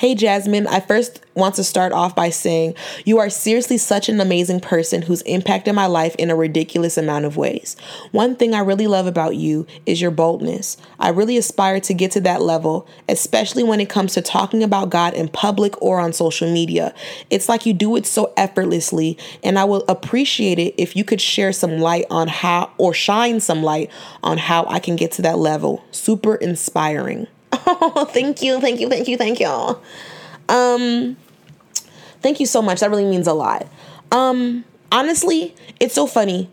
[0.00, 4.18] Hey, Jasmine, I first want to start off by saying you are seriously such an
[4.18, 7.76] amazing person who's impacted my life in a ridiculous amount of ways.
[8.10, 10.78] One thing I really love about you is your boldness.
[10.98, 14.88] I really aspire to get to that level, especially when it comes to talking about
[14.88, 16.94] God in public or on social media.
[17.28, 21.20] It's like you do it so effortlessly, and I will appreciate it if you could
[21.20, 23.90] share some light on how or shine some light
[24.22, 25.84] on how I can get to that level.
[25.90, 27.26] Super inspiring.
[27.52, 29.78] Oh, thank you, thank you, thank you, thank you.
[30.48, 31.16] Um,
[32.20, 32.80] thank you so much.
[32.80, 33.66] That really means a lot.
[34.12, 36.50] Um, honestly, it's so funny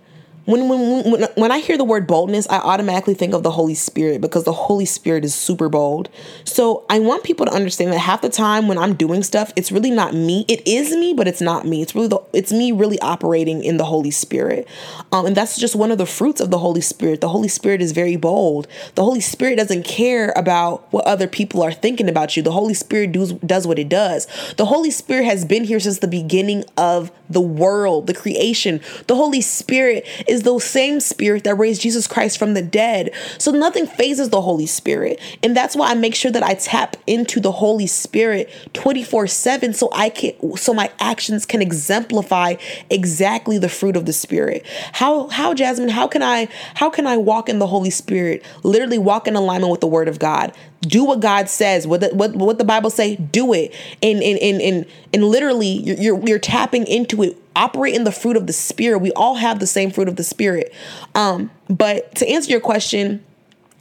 [0.47, 3.73] when, when when when I hear the word boldness, I automatically think of the Holy
[3.73, 6.07] Spirit because the Holy Spirit is super bold.
[6.45, 9.73] So I want people to understand that half the time when I'm doing stuff, it's
[9.73, 10.45] really not me.
[10.47, 11.81] It is me, but it's not me.
[11.81, 14.69] It's really the it's me really operating in the Holy Spirit,
[15.11, 17.19] um, and that's just one of the fruits of the Holy Spirit.
[17.19, 18.69] The Holy Spirit is very bold.
[18.95, 22.41] The Holy Spirit doesn't care about what other people are thinking about you.
[22.41, 24.27] The Holy Spirit does does what it does.
[24.55, 28.81] The Holy Spirit has been here since the beginning of the world, the creation.
[29.07, 33.11] The Holy Spirit is the same spirit that raised Jesus Christ from the dead.
[33.37, 35.19] So nothing phases the Holy Spirit.
[35.43, 39.89] And that's why I make sure that I tap into the Holy Spirit 24/7 so
[39.93, 42.55] I can so my actions can exemplify
[42.89, 44.65] exactly the fruit of the Spirit.
[44.93, 48.43] How how Jasmine, how can I how can I walk in the Holy Spirit?
[48.63, 51.87] Literally walk in alignment with the word of God do what God says.
[51.87, 53.73] What the, what what the Bible say, do it.
[54.01, 57.37] And and and and, and literally you're, you're you're tapping into it.
[57.55, 58.99] Operate in the fruit of the spirit.
[58.99, 60.73] We all have the same fruit of the spirit.
[61.15, 63.23] Um, but to answer your question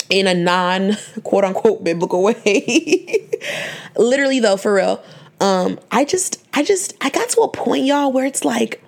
[0.08, 3.28] in a non quote unquote biblical way,
[3.96, 5.02] literally though, for real,
[5.40, 8.82] um, I just I just I got to a point, y'all, where it's like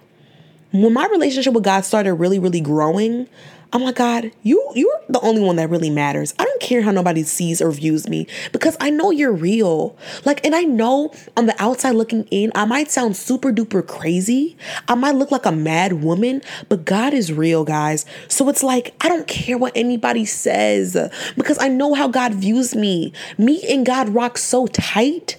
[0.73, 3.29] when my relationship with God started really, really growing,
[3.71, 6.33] Oh I'm like, God, you you're the only one that really matters.
[6.39, 9.95] I don't care how nobody sees or views me because I know you're real.
[10.25, 14.57] Like, and I know on the outside looking in, I might sound super duper crazy.
[14.89, 18.07] I might look like a mad woman, but God is real, guys.
[18.27, 20.97] So it's like, I don't care what anybody says
[21.37, 23.13] because I know how God views me.
[23.37, 25.37] Me and God rock so tight.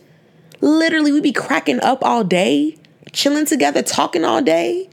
[0.62, 2.78] Literally, we be cracking up all day,
[3.12, 4.88] chilling together, talking all day.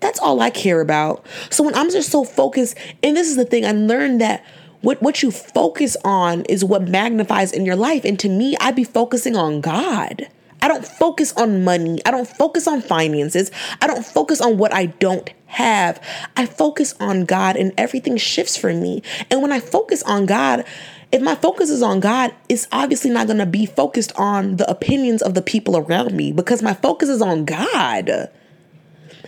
[0.00, 1.26] That's all I care about.
[1.50, 4.44] So when I'm just so focused, and this is the thing, I learned that
[4.80, 8.04] what, what you focus on is what magnifies in your life.
[8.04, 10.28] And to me, I'd be focusing on God.
[10.60, 12.00] I don't focus on money.
[12.04, 13.50] I don't focus on finances.
[13.80, 16.02] I don't focus on what I don't have.
[16.36, 19.02] I focus on God and everything shifts for me.
[19.30, 20.64] And when I focus on God,
[21.10, 24.70] if my focus is on God, it's obviously not going to be focused on the
[24.70, 28.28] opinions of the people around me because my focus is on God.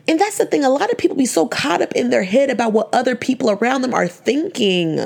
[0.08, 2.50] And that's the thing, a lot of people be so caught up in their head
[2.50, 4.98] about what other people around them are thinking.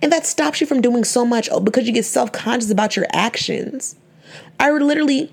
[0.00, 2.96] And that stops you from doing so much oh, because you get self conscious about
[2.96, 3.96] your actions.
[4.58, 5.32] I literally,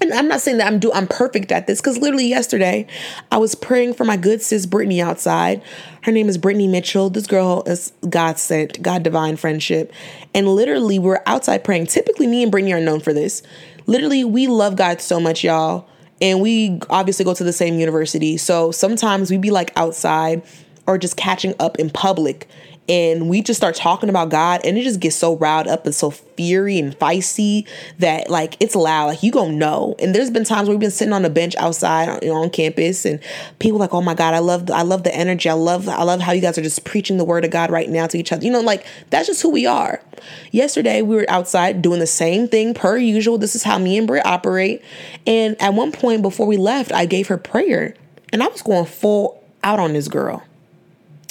[0.00, 2.86] and I'm not saying that I'm do I'm perfect at this because literally yesterday
[3.30, 5.62] I was praying for my good sis Brittany outside.
[6.02, 7.10] Her name is Brittany Mitchell.
[7.10, 9.92] This girl is God sent, God divine friendship.
[10.34, 11.86] And literally we're outside praying.
[11.86, 13.42] Typically me and Brittany are known for this.
[13.86, 15.86] Literally, we love God so much, y'all.
[16.24, 18.38] And we obviously go to the same university.
[18.38, 20.42] So sometimes we'd be like outside
[20.86, 22.48] or just catching up in public
[22.88, 25.94] and we just start talking about God and it just gets so riled up and
[25.94, 27.66] so fiery and feisty
[27.98, 29.06] that like it's loud.
[29.06, 29.94] Like you gonna know.
[29.98, 32.50] And there's been times where we've been sitting on a bench outside you know, on
[32.50, 33.20] campus and
[33.58, 35.48] people like oh my God I love I love the energy.
[35.48, 37.88] I love I love how you guys are just preaching the word of God right
[37.88, 38.44] now to each other.
[38.44, 40.02] You know like that's just who we are.
[40.52, 43.38] Yesterday we were outside doing the same thing per usual.
[43.38, 44.82] This is how me and Britt operate.
[45.26, 47.94] And at one point before we left I gave her prayer
[48.30, 50.42] and I was going full out on this girl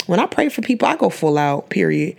[0.07, 2.15] when I pray for people, I go full out, period.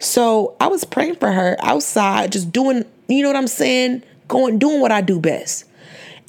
[0.00, 4.02] So I was praying for her outside, just doing, you know what I'm saying?
[4.28, 5.64] Going, doing what I do best.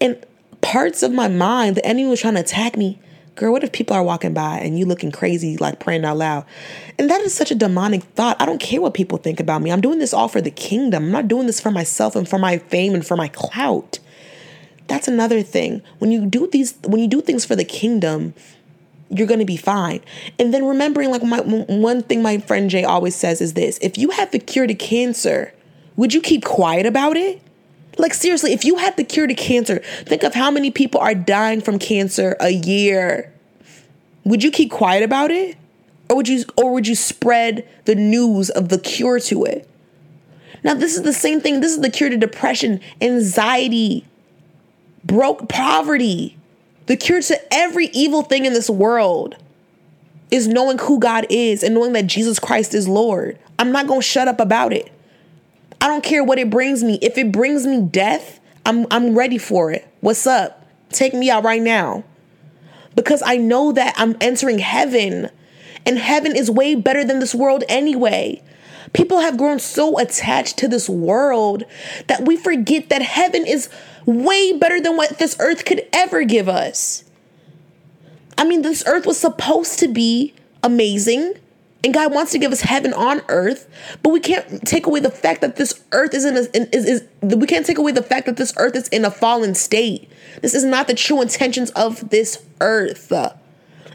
[0.02, 0.24] And
[0.62, 3.00] parts of my mind, the enemy was trying to attack me.
[3.36, 6.46] Girl, what if people are walking by and you looking crazy, like praying out loud?
[6.98, 8.42] And that is such a demonic thought.
[8.42, 9.72] I don't care what people think about me.
[9.72, 11.06] I'm doing this all for the kingdom.
[11.06, 14.00] I'm not doing this for myself and for my fame and for my clout.
[14.88, 15.82] That's another thing.
[16.00, 18.34] When you do these, when you do things for the kingdom,
[19.10, 20.02] you're going to be fine.
[20.40, 23.98] And then remembering, like, my one thing my friend Jay always says is this if
[23.98, 25.54] you had the cure to cancer,
[25.96, 27.42] would you keep quiet about it?
[27.98, 31.16] Like, seriously, if you had the cure to cancer, think of how many people are
[31.16, 33.32] dying from cancer a year.
[34.26, 35.56] Would you keep quiet about it?
[36.10, 39.70] Or would you or would you spread the news of the cure to it?
[40.64, 41.62] Now, this is the same thing.
[41.62, 44.06] This is the cure to depression, anxiety,
[45.04, 46.38] broke poverty.
[46.88, 49.36] The cure to every evil thing in this world
[50.32, 53.40] is knowing who God is and knowing that Jesus Christ is Lord.
[53.58, 54.92] I'm not going to shut up about it.
[55.82, 57.00] I don't care what it brings me.
[57.02, 59.88] If it brings me death, I'm I'm ready for it.
[60.02, 60.66] What's up?
[60.90, 62.04] Take me out right now.
[62.96, 65.30] Because I know that I'm entering heaven.
[65.86, 68.42] And heaven is way better than this world anyway.
[68.94, 71.64] People have grown so attached to this world
[72.08, 73.70] that we forget that heaven is
[74.06, 77.04] way better than what this earth could ever give us.
[78.38, 81.34] I mean, this earth was supposed to be amazing,
[81.84, 83.70] and God wants to give us heaven on earth,
[84.04, 87.04] but we can't take away the fact that this earth is in a, is, is
[87.22, 90.10] we can't take away the fact that this earth is in a fallen state.
[90.42, 93.12] This is not the true intentions of this earth.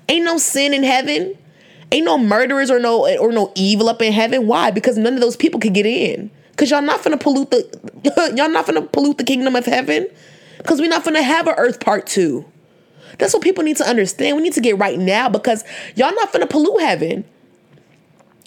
[0.09, 1.37] Ain't no sin in heaven.
[1.93, 4.47] Ain't no murderers or no or no evil up in heaven.
[4.47, 4.71] Why?
[4.71, 6.31] Because none of those people could get in.
[6.61, 10.07] Cause y'all not gonna pollute the y'all not gonna pollute the kingdom of heaven.
[10.65, 12.45] Cause we're not gonna have an earth part two.
[13.17, 14.37] That's what people need to understand.
[14.37, 17.25] We need to get right now because y'all not gonna pollute heaven.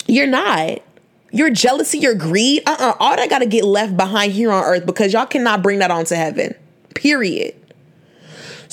[0.05, 0.83] You're not.
[1.31, 2.97] Your jealousy, your greed, uh-uh.
[2.99, 6.13] All that gotta get left behind here on earth because y'all cannot bring that onto
[6.13, 6.53] heaven.
[6.93, 7.55] Period.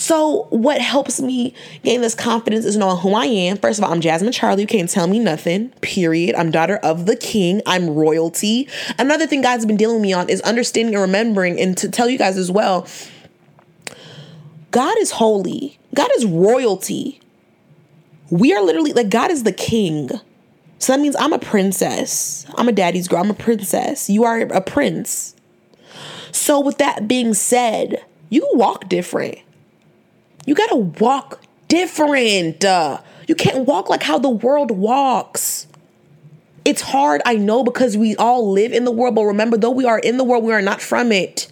[0.00, 1.52] So, what helps me
[1.84, 3.58] gain this confidence is knowing who I am.
[3.58, 4.62] First of all, I'm Jasmine Charlie.
[4.62, 6.34] You can't tell me nothing, period.
[6.36, 7.60] I'm daughter of the king.
[7.66, 8.66] I'm royalty.
[8.98, 12.08] Another thing God's been dealing with me on is understanding and remembering, and to tell
[12.08, 12.88] you guys as well
[14.70, 17.20] God is holy, God is royalty.
[18.30, 20.08] We are literally like, God is the king.
[20.78, 22.46] So that means I'm a princess.
[22.54, 23.20] I'm a daddy's girl.
[23.20, 24.08] I'm a princess.
[24.08, 25.36] You are a prince.
[26.32, 29.40] So, with that being said, you walk different.
[30.46, 32.64] You got to walk different.
[32.64, 35.66] Uh, you can't walk like how the world walks.
[36.64, 39.86] It's hard, I know, because we all live in the world, but remember, though we
[39.86, 41.50] are in the world, we are not from it.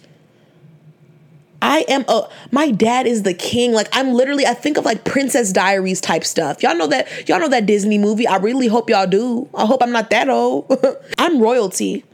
[1.61, 3.73] I am a my dad is the king.
[3.73, 6.63] Like I'm literally I think of like Princess Diaries type stuff.
[6.63, 8.27] Y'all know that y'all know that Disney movie.
[8.27, 9.49] I really hope y'all do.
[9.53, 10.71] I hope I'm not that old.
[11.17, 12.05] I'm royalty.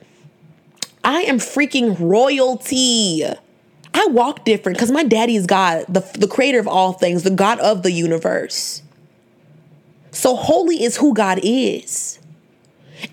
[1.04, 3.24] I am freaking royalty.
[3.96, 7.30] I walk different because my daddy is God, the, the creator of all things, the
[7.30, 8.84] God of the universe.
[10.12, 12.20] So holy is who God is.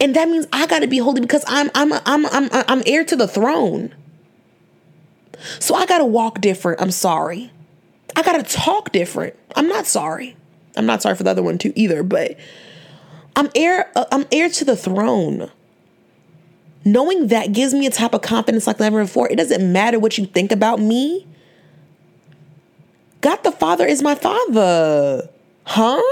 [0.01, 3.05] And that means I got to be holy because I'm I'm I'm I'm I'm heir
[3.05, 3.95] to the throne.
[5.61, 6.81] So I got to walk different.
[6.81, 7.53] I'm sorry.
[8.17, 9.37] I got to talk different.
[9.55, 10.37] I'm not sorry.
[10.77, 12.37] I'm not sorry for the other one too either, but
[13.37, 15.49] I'm heir uh, I'm heir to the throne
[16.85, 19.29] knowing that gives me a type of confidence like never before.
[19.31, 21.27] It doesn't matter what you think about me.
[23.21, 25.29] God the Father is my Father.
[25.65, 26.03] Huh?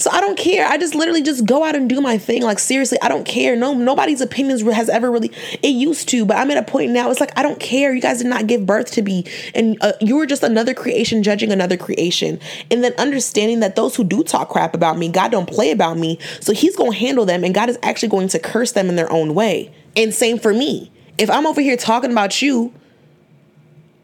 [0.00, 0.66] So I don't care.
[0.66, 2.40] I just literally just go out and do my thing.
[2.40, 3.54] Like seriously, I don't care.
[3.54, 5.30] No, nobody's opinions has ever really.
[5.62, 7.10] It used to, but I'm at a point now.
[7.10, 7.92] It's like I don't care.
[7.92, 11.22] You guys did not give birth to me, and uh, you were just another creation
[11.22, 12.40] judging another creation.
[12.70, 15.98] And then understanding that those who do talk crap about me, God don't play about
[15.98, 16.18] me.
[16.40, 19.12] So He's gonna handle them, and God is actually going to curse them in their
[19.12, 19.70] own way.
[19.96, 20.90] And same for me.
[21.18, 22.72] If I'm over here talking about you,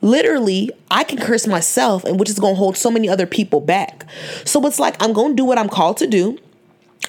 [0.01, 3.61] literally I can curse myself and which is going to hold so many other people
[3.61, 4.07] back.
[4.45, 6.39] So it's like I'm going to do what I'm called to do.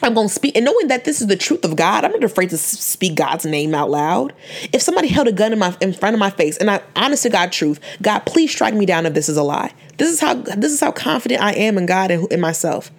[0.02, 2.24] I'm going to speak and knowing that this is the truth of God, I'm not
[2.24, 4.34] afraid to speak God's name out loud.
[4.72, 7.24] If somebody held a gun in my in front of my face and I honest
[7.24, 9.74] to God truth, God, please strike me down if this is a lie.
[9.98, 12.92] This is how this is how confident I am in God and in myself.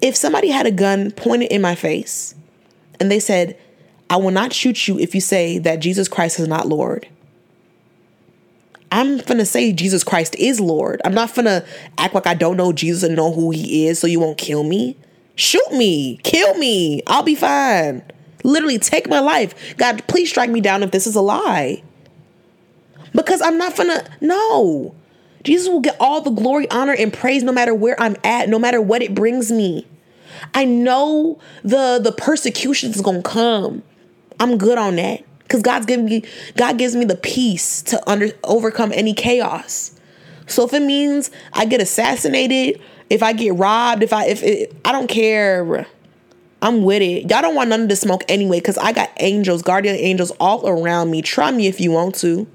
[0.00, 2.34] If somebody had a gun pointed in my face
[2.98, 3.56] and they said,
[4.10, 7.06] "I will not shoot you if you say that Jesus Christ is not Lord."
[8.92, 11.00] I'm gonna say Jesus Christ is Lord.
[11.04, 11.64] I'm not gonna
[11.96, 14.64] act like I don't know Jesus and know who he is so you won't kill
[14.64, 14.98] me.
[15.34, 18.02] Shoot me, kill me, I'll be fine.
[18.44, 19.76] Literally take my life.
[19.78, 21.82] God, please strike me down if this is a lie.
[23.14, 24.94] Because I'm not gonna, no.
[25.42, 28.58] Jesus will get all the glory, honor, and praise no matter where I'm at, no
[28.58, 29.86] matter what it brings me.
[30.52, 33.82] I know the the persecution is gonna come.
[34.38, 36.24] I'm good on that because God's giving me
[36.56, 39.94] God gives me the peace to under overcome any chaos.
[40.46, 42.80] So if it means I get assassinated,
[43.10, 45.86] if I get robbed, if I if it, I don't care.
[46.62, 47.28] I'm with it.
[47.28, 50.66] Y'all don't want none of the smoke anyway, because I got angels, guardian angels all
[50.66, 51.20] around me.
[51.20, 52.46] Try me if you want to.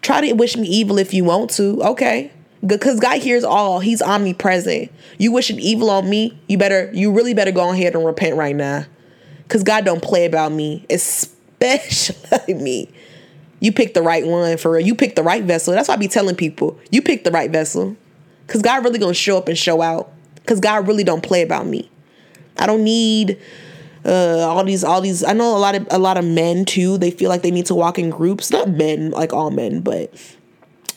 [0.00, 1.80] Try to wish me evil if you want to.
[1.82, 2.32] Okay.
[2.66, 3.80] Because God hears all.
[3.80, 4.90] He's omnipresent.
[5.18, 8.56] You wishing evil on me, you better, you really better go ahead and repent right
[8.56, 8.86] now.
[9.42, 10.86] Because God don't play about me.
[11.60, 12.90] It's especially me.
[13.60, 14.86] You picked the right one for real.
[14.86, 15.74] You picked the right vessel.
[15.74, 17.96] That's why I be telling people, you picked the right vessel.
[18.46, 20.12] Cause God really gonna show up and show out.
[20.46, 21.88] Cause God really don't play about me.
[22.58, 23.38] I don't need
[24.04, 26.98] uh, all these all these I know a lot of a lot of men too.
[26.98, 28.50] They feel like they need to walk in groups.
[28.50, 30.12] Not men, like all men, but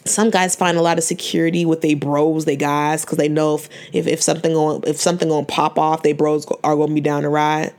[0.05, 3.55] some guys find a lot of security with they bros, they guys, because they know
[3.55, 7.01] if, if if something going if something gonna pop off, they bros are gonna be
[7.01, 7.73] down to ride.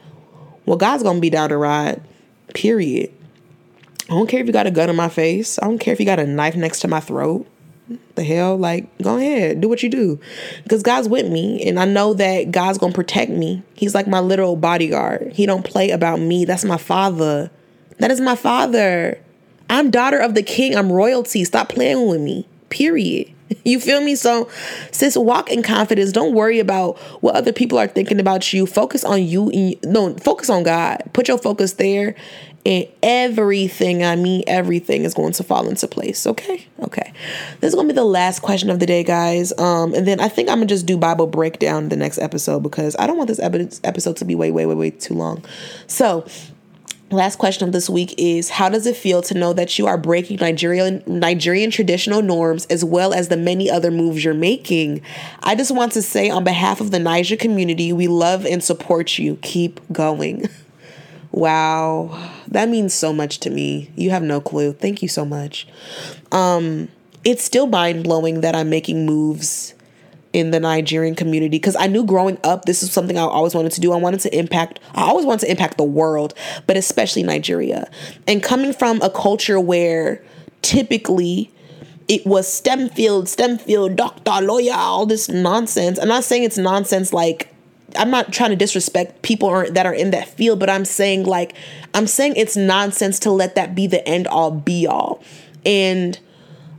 [0.66, 2.02] Well, God's gonna be down to ride.
[2.54, 3.12] Period.
[4.08, 5.58] I don't care if you got a gun in my face.
[5.58, 7.46] I don't care if you got a knife next to my throat.
[8.14, 10.18] The hell, like, go ahead, do what you do.
[10.62, 13.62] Because God's with me, and I know that God's gonna protect me.
[13.74, 15.32] He's like my literal bodyguard.
[15.32, 16.44] He don't play about me.
[16.44, 17.50] That's my father.
[17.98, 19.20] That is my father.
[19.68, 20.76] I'm daughter of the king.
[20.76, 21.44] I'm royalty.
[21.44, 22.46] Stop playing with me.
[22.70, 23.33] Period.
[23.64, 24.14] You feel me?
[24.14, 24.50] So,
[24.90, 26.12] sis, walk in confidence.
[26.12, 28.66] Don't worry about what other people are thinking about you.
[28.66, 29.76] Focus on you.
[29.84, 31.02] No, focus on God.
[31.12, 32.14] Put your focus there,
[32.66, 36.26] and everything, I mean, everything is going to fall into place.
[36.26, 36.66] Okay?
[36.80, 37.12] Okay.
[37.60, 39.52] This is going to be the last question of the day, guys.
[39.58, 42.62] Um, and then I think I'm going to just do Bible breakdown the next episode
[42.62, 45.44] because I don't want this episode to be way, way, way, way too long.
[45.86, 46.26] So,
[47.14, 49.96] Last question of this week is how does it feel to know that you are
[49.96, 55.00] breaking Nigerian Nigerian traditional norms as well as the many other moves you're making?
[55.40, 59.16] I just want to say on behalf of the Naija community, we love and support
[59.16, 59.36] you.
[59.42, 60.48] Keep going.
[61.36, 62.30] Wow.
[62.46, 63.90] That means so much to me.
[63.96, 64.72] You have no clue.
[64.72, 65.66] Thank you so much.
[66.30, 66.86] Um
[67.24, 69.73] it's still mind-blowing that I'm making moves
[70.34, 73.72] in the Nigerian community because I knew growing up this is something I always wanted
[73.72, 73.92] to do.
[73.92, 76.34] I wanted to impact I always wanted to impact the world,
[76.66, 77.88] but especially Nigeria.
[78.26, 80.22] And coming from a culture where
[80.60, 81.52] typically
[82.08, 85.98] it was STEM field, STEM field, doctor, lawyer, all this nonsense.
[85.98, 87.54] I'm not saying it's nonsense like
[87.96, 91.54] I'm not trying to disrespect people that are in that field, but I'm saying like
[91.94, 95.22] I'm saying it's nonsense to let that be the end all be all.
[95.64, 96.18] And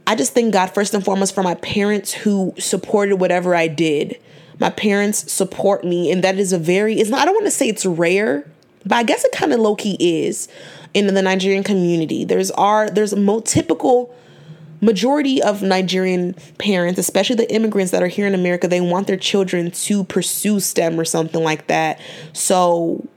[0.07, 4.19] I just thank God first and foremost for my parents who supported whatever I did.
[4.59, 7.51] My parents support me, and that is a very it's not I don't want to
[7.51, 8.49] say it's rare,
[8.85, 10.47] but I guess it kind of low key is
[10.93, 12.23] in the Nigerian community.
[12.23, 14.15] There's are there's a mo typical
[14.81, 19.17] majority of Nigerian parents, especially the immigrants that are here in America, they want their
[19.17, 21.99] children to pursue STEM or something like that.
[22.33, 23.07] So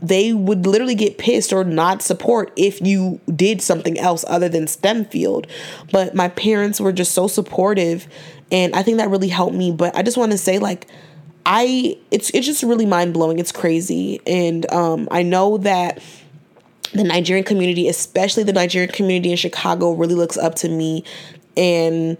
[0.00, 4.66] they would literally get pissed or not support if you did something else other than
[4.66, 5.46] STEM field.
[5.90, 8.06] But my parents were just so supportive
[8.50, 9.72] and I think that really helped me.
[9.72, 10.86] But I just want to say like
[11.44, 13.38] I it's it's just really mind blowing.
[13.38, 14.20] It's crazy.
[14.26, 16.02] And um I know that
[16.92, 21.04] the Nigerian community, especially the Nigerian community in Chicago, really looks up to me
[21.56, 22.16] and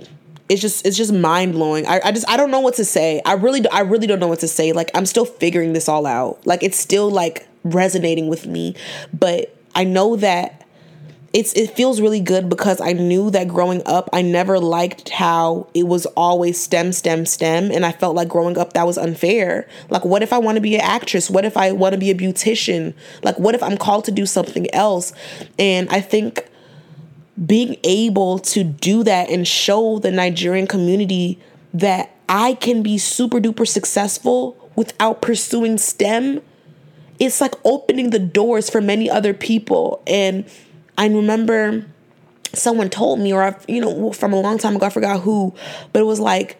[0.49, 1.87] it's just it's just mind blowing.
[1.87, 3.20] I, I just I don't know what to say.
[3.24, 4.72] I really I really don't know what to say.
[4.72, 6.45] Like I'm still figuring this all out.
[6.47, 8.75] Like it's still like resonating with me.
[9.12, 10.59] But I know that
[11.33, 15.69] it's it feels really good because I knew that growing up I never liked how
[15.75, 19.69] it was always STEM STEM STEM and I felt like growing up that was unfair.
[19.91, 21.29] Like what if I want to be an actress?
[21.29, 22.95] What if I want to be a beautician?
[23.23, 25.12] Like what if I'm called to do something else?
[25.59, 26.49] And I think
[27.47, 31.39] being able to do that and show the Nigerian community
[31.75, 36.41] that I can be super duper successful without pursuing STEM
[37.19, 40.03] it's like opening the doors for many other people.
[40.07, 40.45] And
[40.97, 41.87] I remember
[42.55, 45.55] someone told me, or I, you know, from a long time ago, I forgot who,
[45.93, 46.59] but it was like,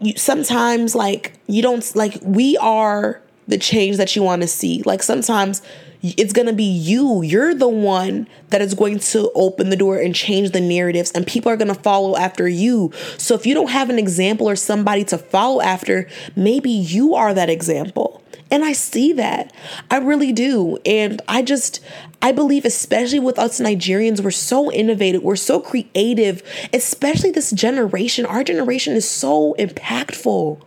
[0.00, 4.82] you sometimes like you don't like we are the change that you want to see.
[4.84, 5.62] Like sometimes
[6.02, 7.22] it's going to be you.
[7.22, 11.26] You're the one that is going to open the door and change the narratives, and
[11.26, 12.92] people are going to follow after you.
[13.16, 17.32] So if you don't have an example or somebody to follow after, maybe you are
[17.34, 18.22] that example.
[18.50, 19.52] And I see that.
[19.90, 20.78] I really do.
[20.86, 21.80] And I just,
[22.22, 26.42] I believe, especially with us Nigerians, we're so innovative, we're so creative,
[26.72, 28.24] especially this generation.
[28.24, 30.62] Our generation is so impactful.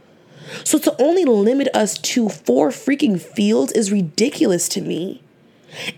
[0.64, 5.22] So to only limit us to four freaking fields is ridiculous to me.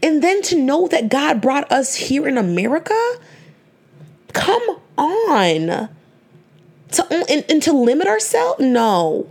[0.03, 2.99] And then to know that God brought us here in America?
[4.33, 5.89] Come on.
[6.91, 8.59] To and, and to limit ourselves?
[8.59, 9.27] No.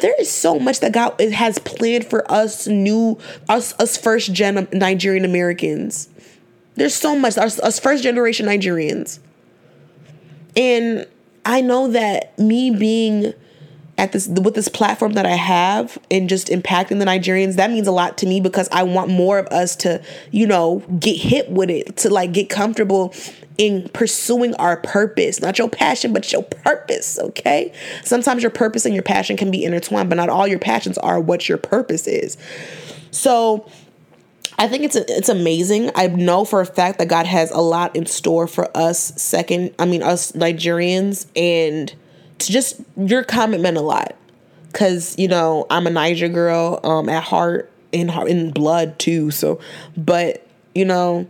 [0.00, 4.66] There is so much that God has planned for us new us us first gen
[4.72, 6.08] Nigerian Americans.
[6.74, 9.18] There's so much us, us first generation Nigerians.
[10.56, 11.06] And
[11.44, 13.34] I know that me being
[14.00, 17.86] at this with this platform that I have and just impacting the Nigerians, that means
[17.86, 21.50] a lot to me because I want more of us to, you know, get hit
[21.50, 23.12] with it, to like get comfortable
[23.58, 27.74] in pursuing our purpose, not your passion, but your purpose, okay?
[28.02, 31.20] Sometimes your purpose and your passion can be intertwined, but not all your passions are
[31.20, 32.38] what your purpose is.
[33.10, 33.70] So,
[34.58, 35.90] I think it's it's amazing.
[35.94, 39.74] I know for a fact that God has a lot in store for us second,
[39.78, 41.94] I mean us Nigerians and
[42.48, 44.16] just your comment meant a lot
[44.72, 49.30] because you know I'm a Naija girl um, at heart in in blood too.
[49.30, 49.60] So,
[49.96, 51.28] but you know,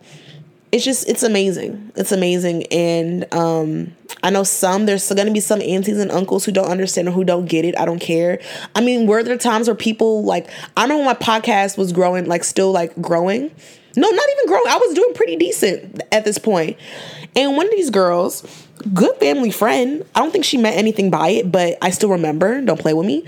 [0.72, 1.92] it's just it's amazing.
[1.96, 6.44] It's amazing, and um, I know some there's going to be some aunties and uncles
[6.44, 7.78] who don't understand or who don't get it.
[7.78, 8.40] I don't care.
[8.74, 12.44] I mean, were there times where people like I remember my podcast was growing, like
[12.44, 13.50] still like growing.
[13.96, 14.68] No, not even growing.
[14.68, 16.76] I was doing pretty decent at this point.
[17.36, 20.04] And one of these girls good family friend.
[20.14, 22.60] I don't think she meant anything by it, but I still remember.
[22.60, 23.24] Don't play with me.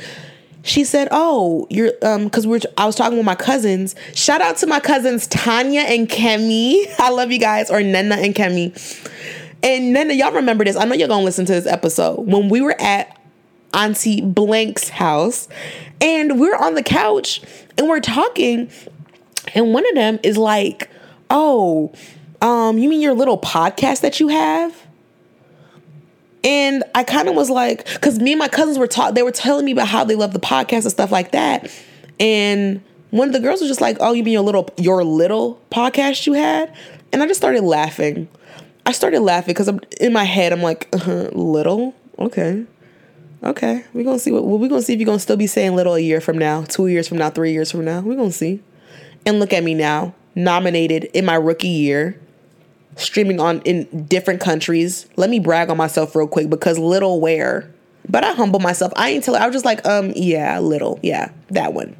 [0.63, 3.95] She said, "Oh, you're um cuz we're I was talking with my cousins.
[4.15, 6.87] Shout out to my cousins Tanya and Kemi.
[6.99, 8.73] I love you guys or Nena and Kemi.
[9.65, 10.77] And Nena, y'all remember this.
[10.77, 12.27] I know you're to listen to this episode.
[12.27, 13.17] When we were at
[13.75, 15.49] Auntie Blank's house
[16.01, 17.43] and we're on the couch
[17.79, 18.71] and we're talking
[19.55, 20.89] and one of them is like,
[21.29, 21.93] "Oh,
[22.43, 24.75] um you mean your little podcast that you have?"
[26.45, 29.31] And I kind of was like, because me and my cousins were taught, they were
[29.31, 31.71] telling me about how they love the podcast and stuff like that.
[32.19, 35.61] And one of the girls was just like, "Oh, you mean your little your little
[35.71, 36.75] podcast you had?"
[37.13, 38.29] And I just started laughing.
[38.85, 40.53] I started laughing because I'm in my head.
[40.53, 42.65] I'm like, uh-huh, "Little, okay,
[43.45, 43.85] okay.
[43.93, 46.01] We're gonna see what we're gonna see if you're gonna still be saying little a
[46.01, 48.01] year from now, two years from now, three years from now.
[48.01, 48.61] We're gonna see."
[49.25, 52.19] And look at me now, nominated in my rookie year
[52.97, 55.07] streaming on in different countries.
[55.17, 57.73] Let me brag on myself real quick because little where.
[58.09, 58.93] But I humble myself.
[58.97, 60.99] I ain't tell I was just like, um, yeah, little.
[61.03, 61.97] Yeah, that one.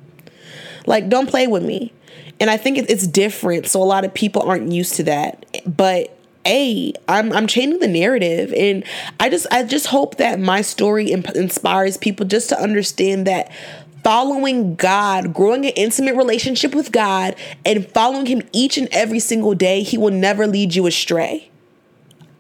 [0.87, 1.93] Like, don't play with me.
[2.41, 3.69] And I think it's different.
[3.69, 5.47] So a lot of people aren't used to that.
[5.65, 8.85] But a I'm I'm changing the narrative and
[9.21, 13.53] I just I just hope that my story imp- inspires people just to understand that
[14.03, 19.55] following God, growing an intimate relationship with God, and following Him each and every single
[19.55, 21.51] day, He will never lead you astray.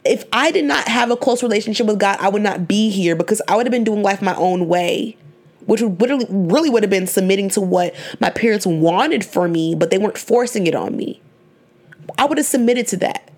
[0.04, 3.14] If I did not have a close relationship with God, I would not be here
[3.14, 5.16] because I would have been doing life my own way,
[5.66, 9.76] which would really, really would have been submitting to what my parents wanted for me,
[9.76, 11.22] but they weren't forcing it on me.
[12.18, 13.30] I would have submitted to that.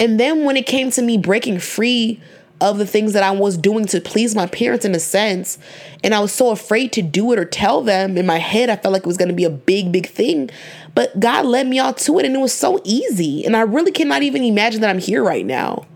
[0.00, 2.20] And then when it came to me breaking free
[2.60, 5.58] of the things that I was doing to please my parents in a sense.
[6.02, 8.16] And I was so afraid to do it or tell them.
[8.16, 10.50] In my head, I felt like it was going to be a big, big thing.
[10.94, 13.44] But God led me all to it and it was so easy.
[13.44, 15.86] And I really cannot even imagine that I'm here right now.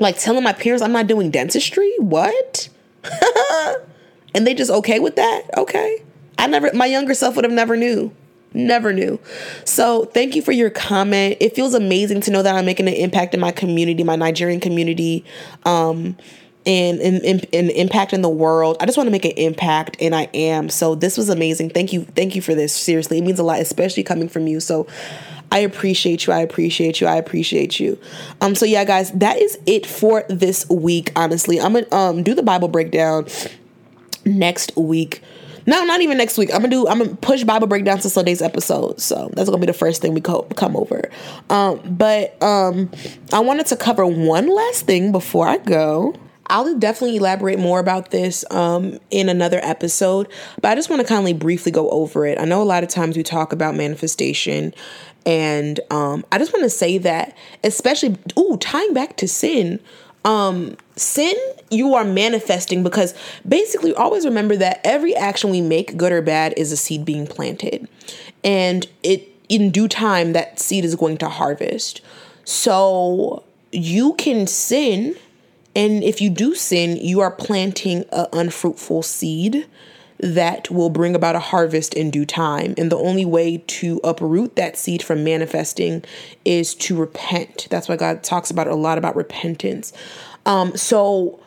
[0.00, 1.92] Like telling my parents I'm not doing dentistry?
[1.98, 2.68] What?
[4.34, 5.42] and they just okay with that?
[5.56, 6.02] Okay.
[6.38, 8.12] I never, my younger self would have never knew.
[8.54, 9.18] Never knew.
[9.64, 11.38] So thank you for your comment.
[11.40, 14.60] It feels amazing to know that I'm making an impact in my community, my Nigerian
[14.60, 15.24] community,
[15.64, 16.16] um,
[16.64, 18.76] and and impact in the world.
[18.80, 20.68] I just want to make an impact, and I am.
[20.68, 21.70] So this was amazing.
[21.70, 22.74] Thank you, thank you for this.
[22.74, 24.60] Seriously, it means a lot, especially coming from you.
[24.60, 24.86] So
[25.50, 26.32] I appreciate you.
[26.32, 27.06] I appreciate you.
[27.06, 27.98] I appreciate you.
[28.40, 28.54] Um.
[28.54, 31.10] So yeah, guys, that is it for this week.
[31.16, 33.26] Honestly, I'm gonna um do the Bible breakdown
[34.24, 35.22] next week
[35.66, 36.50] no, not even next week.
[36.52, 36.88] I'm gonna do.
[36.88, 39.00] I'm gonna push Bible breakdown to Sunday's episode.
[39.00, 41.10] So that's gonna be the first thing we co- come over.
[41.50, 42.90] Um, but um,
[43.32, 46.14] I wanted to cover one last thing before I go.
[46.48, 50.28] I'll definitely elaborate more about this um, in another episode,
[50.60, 52.38] but I just want to kindly briefly go over it.
[52.38, 54.74] I know a lot of times we talk about manifestation
[55.24, 59.78] And um, I just want to say that, especially, ooh, tying back to sin,
[60.24, 61.34] um, sin
[61.70, 63.14] you are manifesting because
[63.48, 67.26] basically always remember that every action we make, good or bad, is a seed being
[67.26, 67.88] planted.
[68.44, 72.00] And it in due time that seed is going to harvest.
[72.44, 75.16] So you can sin
[75.74, 79.66] and if you do sin, you are planting an unfruitful seed
[80.22, 82.74] that will bring about a harvest in due time.
[82.78, 86.04] And the only way to uproot that seed from manifesting
[86.44, 87.66] is to repent.
[87.70, 89.92] That's why God talks about a lot about repentance.
[90.46, 91.40] Um, so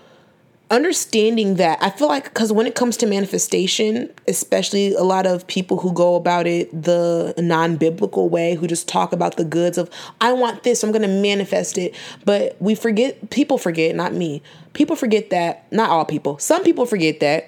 [0.71, 5.45] understanding that i feel like because when it comes to manifestation especially a lot of
[5.45, 9.87] people who go about it the non-biblical way who just talk about the goods of
[10.21, 11.93] i want this i'm going to manifest it
[12.25, 14.41] but we forget people forget not me
[14.73, 17.47] people forget that not all people some people forget that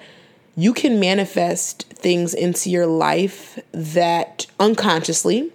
[0.58, 5.51] you can manifest things into your life that unconsciously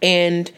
[0.00, 0.50] and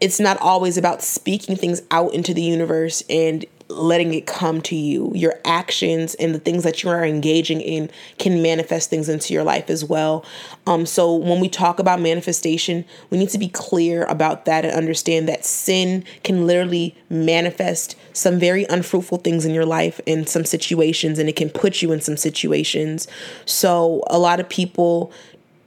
[0.00, 3.44] it's not always about speaking things out into the universe and
[3.74, 5.12] letting it come to you.
[5.14, 9.44] Your actions and the things that you are engaging in can manifest things into your
[9.44, 10.24] life as well.
[10.66, 14.74] Um, so when we talk about manifestation, we need to be clear about that and
[14.74, 20.44] understand that sin can literally manifest some very unfruitful things in your life in some
[20.44, 23.08] situations, and it can put you in some situations.
[23.46, 25.12] So a lot of people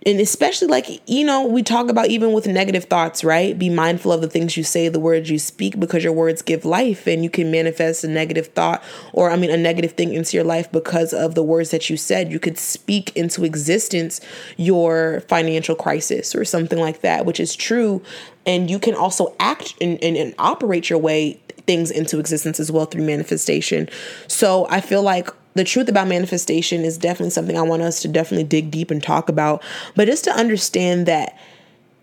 [0.06, 3.58] and especially like you know we talk about even with negative thoughts right?
[3.58, 6.64] Be mindful of the things you say the words you speak because your words give
[6.64, 8.84] life and you can manifest a negative thought
[9.14, 11.97] or i mean a negative thing into your life because of the words that you
[11.97, 12.32] said.
[12.32, 14.22] You could speak into existence
[14.58, 18.01] your financial crisis or something like that which is true.
[18.47, 22.72] And you can also act and, and, and operate your way things into existence as
[22.72, 23.89] well through manifestation.
[24.28, 28.08] So i feel like the truth about manifestation is definitely something I want us to
[28.08, 29.64] definitely dig deep and talk about.
[29.95, 31.38] But just to understand that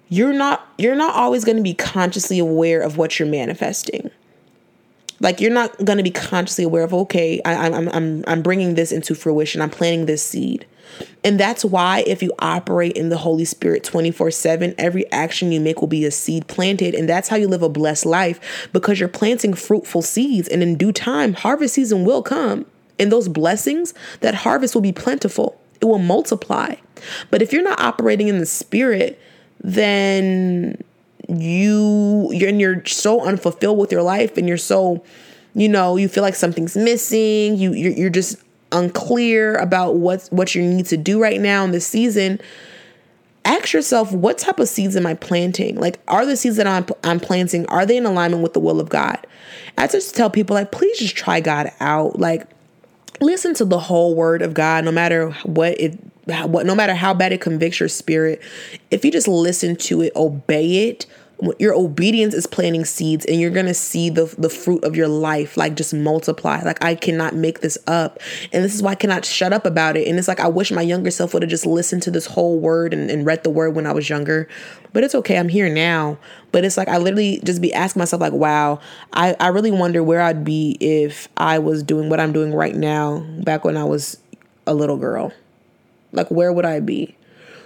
[0.09, 4.11] you're not you're not always going to be consciously aware of what you're manifesting.
[5.21, 8.75] Like you're not going to be consciously aware of okay, I, I'm I'm I'm bringing
[8.75, 9.61] this into fruition.
[9.61, 10.67] I'm planting this seed.
[11.25, 15.81] And that's why if you operate in the Holy Spirit 24/7, every action you make
[15.81, 19.11] will be a seed planted and that's how you live a blessed life because you're
[19.11, 22.67] planting fruitful seeds and in due time harvest season will come
[22.99, 25.61] and those blessings, that harvest will be plentiful.
[25.81, 26.77] It will multiply.
[27.31, 29.21] But if you're not operating in the spirit,
[29.63, 30.83] then
[31.29, 35.03] you you're and you're so unfulfilled with your life and you're so
[35.55, 38.37] you know you feel like something's missing you you're, you're just
[38.73, 42.41] unclear about what what you need to do right now in this season
[43.45, 46.85] ask yourself what type of seeds am i planting like are the seeds that i'm,
[47.05, 49.25] I'm planting are they in alignment with the will of god
[49.79, 52.47] i just tell people like please just try god out like
[53.21, 55.99] listen to the whole word of God, no matter what it
[56.47, 58.41] what no matter how bad it convicts your spirit.
[58.91, 61.07] If you just listen to it, obey it,
[61.59, 65.57] your obedience is planting seeds and you're to see the the fruit of your life
[65.57, 66.63] like just multiply.
[66.63, 68.21] Like i cannot make this up.
[68.53, 70.07] And this is why i cannot shut up about it.
[70.07, 72.59] And it's like i wish my younger self would have just listened to this whole
[72.59, 74.49] word and, and read the word when i was younger.
[74.93, 76.19] But it's okay i'm here now.
[76.53, 78.81] But it's like i literally just be asking myself like wow
[79.13, 82.75] i, I really wonder where i'd be if i was doing what i'm doing right
[82.75, 84.19] now back when i was
[84.67, 85.33] a little girl.
[86.13, 87.17] Like where would i be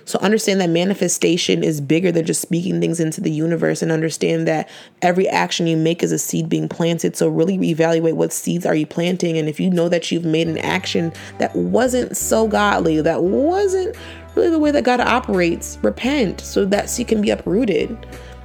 [0.06, 4.46] so understand that manifestation is bigger than just speaking things into the universe and understand
[4.46, 4.68] that
[5.02, 7.16] every action you make is a seed being planted.
[7.16, 10.46] So really evaluate what seeds are you planting and if you know that you've made
[10.46, 13.96] an action that wasn't so godly, that wasn't
[14.36, 17.98] really the way that God operates, repent so that seed can be uprooted.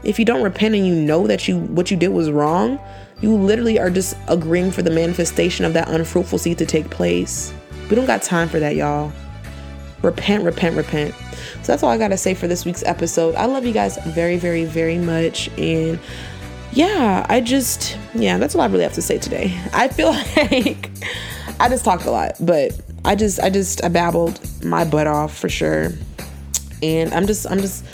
[0.04, 2.80] If you don't repent and you know that you what you did was wrong,
[3.22, 7.54] you literally are just agreeing for the manifestation of that unfruitful seed to take place.
[7.88, 9.14] We don't got time for that, y'all.
[10.02, 11.14] Repent, repent, repent.
[11.62, 13.36] So that's all I got to say for this week's episode.
[13.36, 15.50] I love you guys very, very, very much.
[15.58, 16.00] And
[16.72, 19.58] yeah, I just, yeah, that's all I really have to say today.
[19.74, 20.90] I feel like
[21.60, 25.38] I just talked a lot, but I just, I just, I babbled my butt off
[25.38, 25.92] for sure.
[26.82, 27.86] And I'm just, I'm just,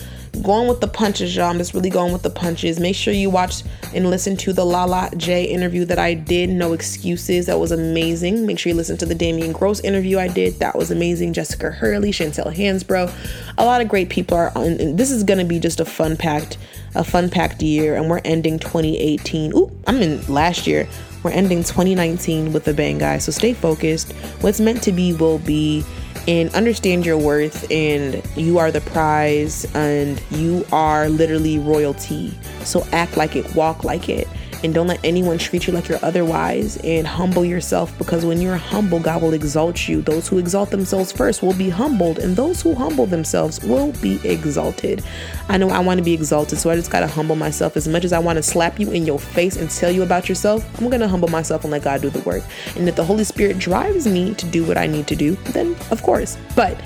[0.43, 1.45] going with the punches, y'all.
[1.45, 2.79] I'm just really going with the punches.
[2.79, 3.63] Make sure you watch
[3.93, 6.49] and listen to the Lala J interview that I did.
[6.49, 7.45] No excuses.
[7.47, 8.45] That was amazing.
[8.45, 10.59] Make sure you listen to the Damien Gross interview I did.
[10.59, 11.33] That was amazing.
[11.33, 13.13] Jessica Hurley, Chantel Hansbrough.
[13.57, 14.79] A lot of great people are on.
[14.79, 16.57] And this is going to be just a fun packed,
[16.95, 17.95] a fun packed year.
[17.95, 19.53] And we're ending 2018.
[19.55, 20.88] Ooh, I'm in last year.
[21.23, 23.25] We're ending 2019 with a bang, guys.
[23.25, 24.13] So stay focused.
[24.41, 25.83] What's meant to be will be
[26.28, 32.38] and understand your worth and you are the prize and you are literally royalty.
[32.61, 34.28] So act like it, walk like it.
[34.63, 38.57] And don't let anyone treat you like you're otherwise and humble yourself because when you're
[38.57, 40.01] humble, God will exalt you.
[40.01, 44.19] Those who exalt themselves first will be humbled, and those who humble themselves will be
[44.27, 45.03] exalted.
[45.49, 47.77] I know I want to be exalted, so I just got to humble myself.
[47.77, 50.27] As much as I want to slap you in your face and tell you about
[50.27, 52.43] yourself, I'm to humble myself and let God do the work.
[52.75, 55.75] And if the Holy Spirit drives me to do what I need to do, then
[55.91, 56.37] of course.
[56.55, 56.79] But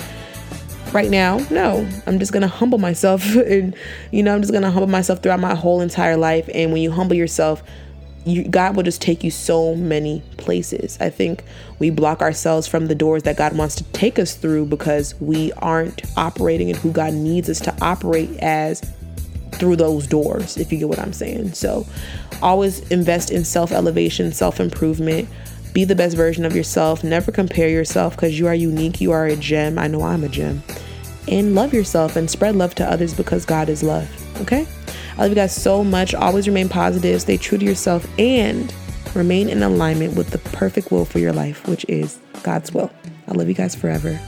[0.94, 3.76] right now no i'm just gonna humble myself and
[4.12, 6.92] you know i'm just gonna humble myself throughout my whole entire life and when you
[6.92, 7.64] humble yourself
[8.26, 10.98] you, God will just take you so many places.
[11.02, 11.44] I think
[11.80, 15.52] we block ourselves from the doors that God wants to take us through because we
[15.54, 18.82] aren't operating in who God needs us to operate as
[19.54, 21.54] through those doors, if you get what I'm saying.
[21.54, 21.86] So
[22.42, 25.28] always invest in self elevation, self improvement.
[25.74, 27.04] Be the best version of yourself.
[27.04, 29.00] Never compare yourself because you are unique.
[29.00, 29.80] You are a gem.
[29.80, 30.64] I know I'm a gem.
[31.28, 34.10] And love yourself and spread love to others because God is love.
[34.42, 34.68] Okay?
[35.18, 36.14] I love you guys so much.
[36.14, 38.74] Always remain positive, stay true to yourself, and
[39.14, 42.92] remain in alignment with the perfect will for your life, which is God's will.
[43.28, 44.20] I love you guys forever.